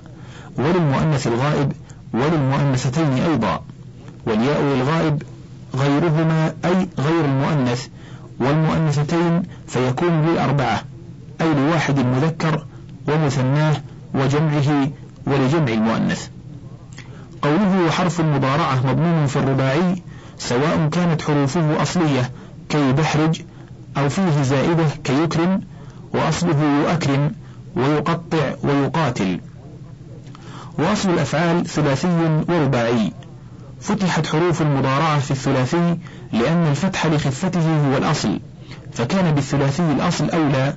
وللمؤنث 0.57 1.27
الغائب 1.27 1.71
وللمؤنثتين 2.13 3.13
أيضا 3.13 3.61
والياء 4.27 4.61
للغائب 4.61 5.23
غيرهما 5.75 6.53
أي 6.65 6.89
غير 6.99 7.25
المؤنث 7.25 7.87
والمؤنثتين 8.39 9.43
فيكون 9.67 10.25
للأربعة 10.25 10.81
أي 11.41 11.53
لواحد 11.53 11.99
مذكر 11.99 12.65
ومثناه 13.07 13.75
وجمعه 14.13 14.89
ولجمع 15.27 15.73
المؤنث. 15.73 16.27
قوله 17.41 17.91
حرف 17.91 18.19
المضارعة 18.19 18.87
مضمون 18.87 19.25
في 19.25 19.39
الرباعي 19.39 20.03
سواء 20.37 20.89
كانت 20.91 21.21
حروفه 21.21 21.81
أصلية 21.81 22.31
كيدحرج 22.69 23.41
أو 23.97 24.09
فيه 24.09 24.41
زائدة 24.43 24.87
كيكرم 25.03 25.61
وأصله 26.13 26.63
يؤكرم 26.81 27.31
ويقطع 27.75 28.53
ويقاتل. 28.63 29.39
وأصل 30.79 31.09
الأفعال 31.09 31.65
ثلاثي 31.65 32.43
ورباعي. 32.49 33.11
فتحت 33.81 34.27
حروف 34.27 34.61
المضارعة 34.61 35.19
في 35.19 35.31
الثلاثي 35.31 35.97
لأن 36.33 36.67
الفتح 36.67 37.05
لخفته 37.05 37.89
هو 37.89 37.97
الأصل. 37.97 38.39
فكان 38.93 39.35
بالثلاثي 39.35 39.91
الأصل 39.91 40.29
أولى 40.29 40.73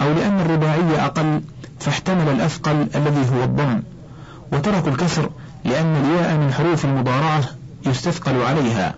أو 0.00 0.12
لأن 0.12 0.40
الرباعي 0.40 1.04
أقل 1.04 1.40
فاحتمل 1.80 2.28
الأثقل 2.28 2.86
الذي 2.94 3.30
هو 3.34 3.44
الضم. 3.44 3.82
وتركوا 4.52 4.90
الكسر 4.90 5.30
لأن 5.64 5.96
الياء 5.96 6.36
من 6.36 6.52
حروف 6.52 6.84
المضارعة 6.84 7.44
يستثقل 7.86 8.42
عليها. 8.42 8.94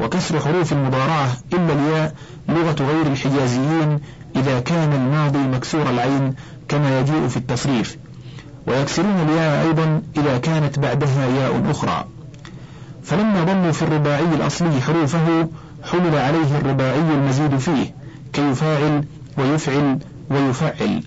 وكسر 0.00 0.40
حروف 0.40 0.72
المضارعة 0.72 1.36
إلا 1.52 1.72
الياء 1.72 2.14
لغة 2.48 2.76
غير 2.80 3.06
الحجازيين 3.06 4.00
إذا 4.36 4.60
كان 4.60 4.92
الماضي 4.92 5.38
مكسور 5.38 5.90
العين 5.90 6.34
كما 6.68 7.00
يجيء 7.00 7.28
في 7.28 7.36
التصريف. 7.36 7.96
ويكسرون 8.66 9.28
الياء 9.28 9.66
أيضا 9.66 10.02
إذا 10.16 10.38
كانت 10.38 10.78
بعدها 10.78 11.26
ياء 11.26 11.70
أخرى. 11.70 12.04
فلما 13.04 13.44
ضموا 13.44 13.72
في 13.72 13.82
الرباعي 13.82 14.34
الأصلي 14.34 14.80
حروفه 14.80 15.48
حمل 15.82 16.14
عليه 16.18 16.58
الرباعي 16.58 17.00
المزيد 17.00 17.56
فيه 17.56 17.94
كيفاعل 18.32 19.04
ويفعل 19.38 19.98
ويفعل. 20.30 21.02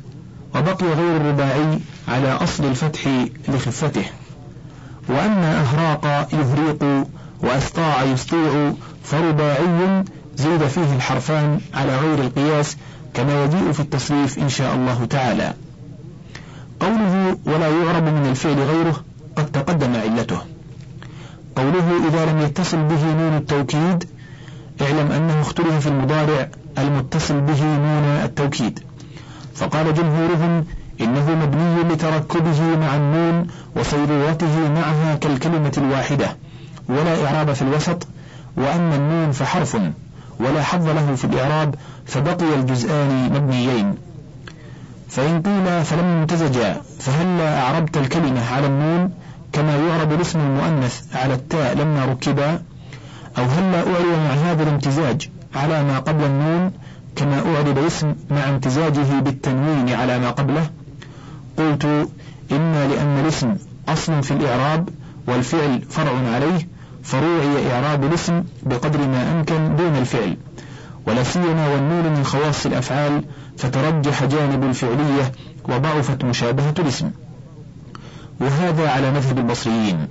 وبقي 0.56 0.86
غير 0.86 1.18
الرباعي 1.18 1.80
على 2.08 2.32
أصل 2.32 2.66
الفتح 2.66 3.08
لخفته. 3.48 4.06
وأما 5.10 5.62
أهراق 5.62 6.28
يهريق 6.34 7.08
وأسطاع 7.42 8.04
يسطيع 8.04 8.74
فرباعي 9.04 10.04
زيد 10.36 10.68
فيه 10.68 10.96
الحرفان 10.96 11.60
على 11.74 11.98
غير 11.98 12.20
القياس 12.20 12.78
كما 13.14 13.44
يجيء 13.44 13.72
في 13.72 13.80
التصريف 13.80 14.40
إن 14.40 14.50
شاء 14.50 14.76
الله 14.76 15.06
تعالى. 15.06 15.54
قوله 16.80 17.38
ولا 17.46 17.68
يعرب 17.68 18.04
من 18.04 18.28
الفعل 18.30 18.60
غيره 18.60 19.04
قد 19.36 19.52
تقدم 19.52 19.96
علته. 19.96 20.38
قوله 21.56 22.08
إذا 22.10 22.26
لم 22.32 22.40
يتصل 22.40 22.78
به 22.78 23.04
نون 23.14 23.38
التوكيد 23.38 24.04
اعلم 24.82 25.12
أنه 25.12 25.42
اختلف 25.42 25.80
في 25.80 25.88
المضارع 25.88 26.50
المتصل 26.78 27.42
به 27.42 27.64
نون 27.64 28.04
التوكيد. 28.24 28.80
فقال 29.56 29.94
جمهورهم 29.94 30.66
إنه 31.02 31.36
مبني 31.36 31.94
لتركبه 31.94 32.78
مع 32.78 32.96
النون 32.96 33.48
وصيرورته 33.76 34.70
معها 34.70 35.16
كالكلمة 35.16 35.74
الواحدة 35.78 36.38
ولا 36.90 37.26
إعراب 37.26 37.54
في 37.54 37.62
الوسط 37.62 38.08
وأما 38.58 38.96
النون 38.96 39.32
فحرف. 39.32 39.78
ولا 40.40 40.64
حظ 40.64 40.88
له 40.88 41.16
في 41.16 41.26
الإعراب 41.26 41.76
فبقي 42.06 42.56
الجزآن 42.56 43.34
مبنيين. 43.34 43.96
فإن 45.10 45.42
قيل 45.42 45.84
فلم 45.86 46.20
يمتزجا 46.20 46.82
فهلا 47.00 47.62
أعربت 47.62 47.98
الكلمة 47.98 48.54
على 48.54 48.68
النون؟ 48.68 49.12
كما 49.54 49.76
يعرب 49.76 50.14
الاسم 50.14 50.40
المؤنث 50.40 51.16
على 51.16 51.34
التاء 51.34 51.76
لما 51.76 52.06
ركبا. 52.06 52.62
أو 53.38 53.44
هلا 53.44 53.78
أعرب 53.78 54.20
مع 54.28 54.34
هذا 54.34 54.64
الامتزاج 54.64 55.30
على 55.56 55.84
ما 55.84 56.00
قبل 56.00 56.24
النون؟ 56.24 56.72
كما 57.16 57.56
أعرب 57.56 57.78
الاسم 57.78 58.16
مع 58.32 58.50
امتزاجه 58.50 59.20
بالتنوين 59.20 59.90
على 59.90 60.20
ما 60.20 60.30
قبله. 60.30 60.70
قلت 61.58 61.86
إما 62.52 62.88
لأن 62.88 63.20
الاسم 63.20 63.56
أصل 63.90 64.24
في 64.24 64.32
الإعراب 64.32 64.90
والفعل 65.28 65.82
فرع 65.82 66.12
عليه 66.34 66.68
فروعي 67.10 67.72
إعراب 67.72 68.04
الاسم 68.04 68.44
بقدر 68.64 69.00
ما 69.00 69.32
أمكن 69.32 69.76
دون 69.76 69.96
الفعل 69.96 70.38
ولا 71.08 71.24
سيما 71.24 71.68
والنون 71.68 72.14
من 72.14 72.24
خواص 72.24 72.66
الأفعال 72.66 73.24
فترجح 73.58 74.24
جانب 74.24 74.64
الفعلية 74.64 75.32
وضعفت 75.70 76.26
مشابهة 76.26 76.74
الاسم. 76.80 77.12
وهذا 78.42 78.90
على 78.90 79.12
مذهب 79.12 79.38
البصريين. 79.38 80.08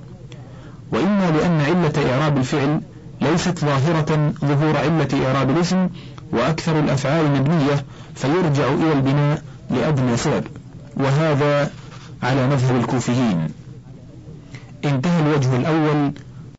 وإما 0.91 1.31
لأن 1.31 1.61
علة 1.61 2.11
إعراب 2.11 2.37
الفعل 2.37 2.81
ليست 3.21 3.59
ظاهرة 3.59 4.33
ظهور 4.45 4.77
علة 4.77 5.27
إعراب 5.27 5.49
الاسم 5.49 5.89
وأكثر 6.31 6.79
الأفعال 6.79 7.31
مبنية 7.31 7.85
فيرجع 8.15 8.67
إلى 8.73 8.93
البناء 8.93 9.41
لأدنى 9.69 10.17
سبب. 10.17 10.43
وهذا 10.97 11.71
على 12.23 12.47
مذهب 12.47 12.75
الكوفيين. 12.75 13.47
انتهى 14.85 15.21
الوجه 15.21 15.55
الأول 15.57 16.11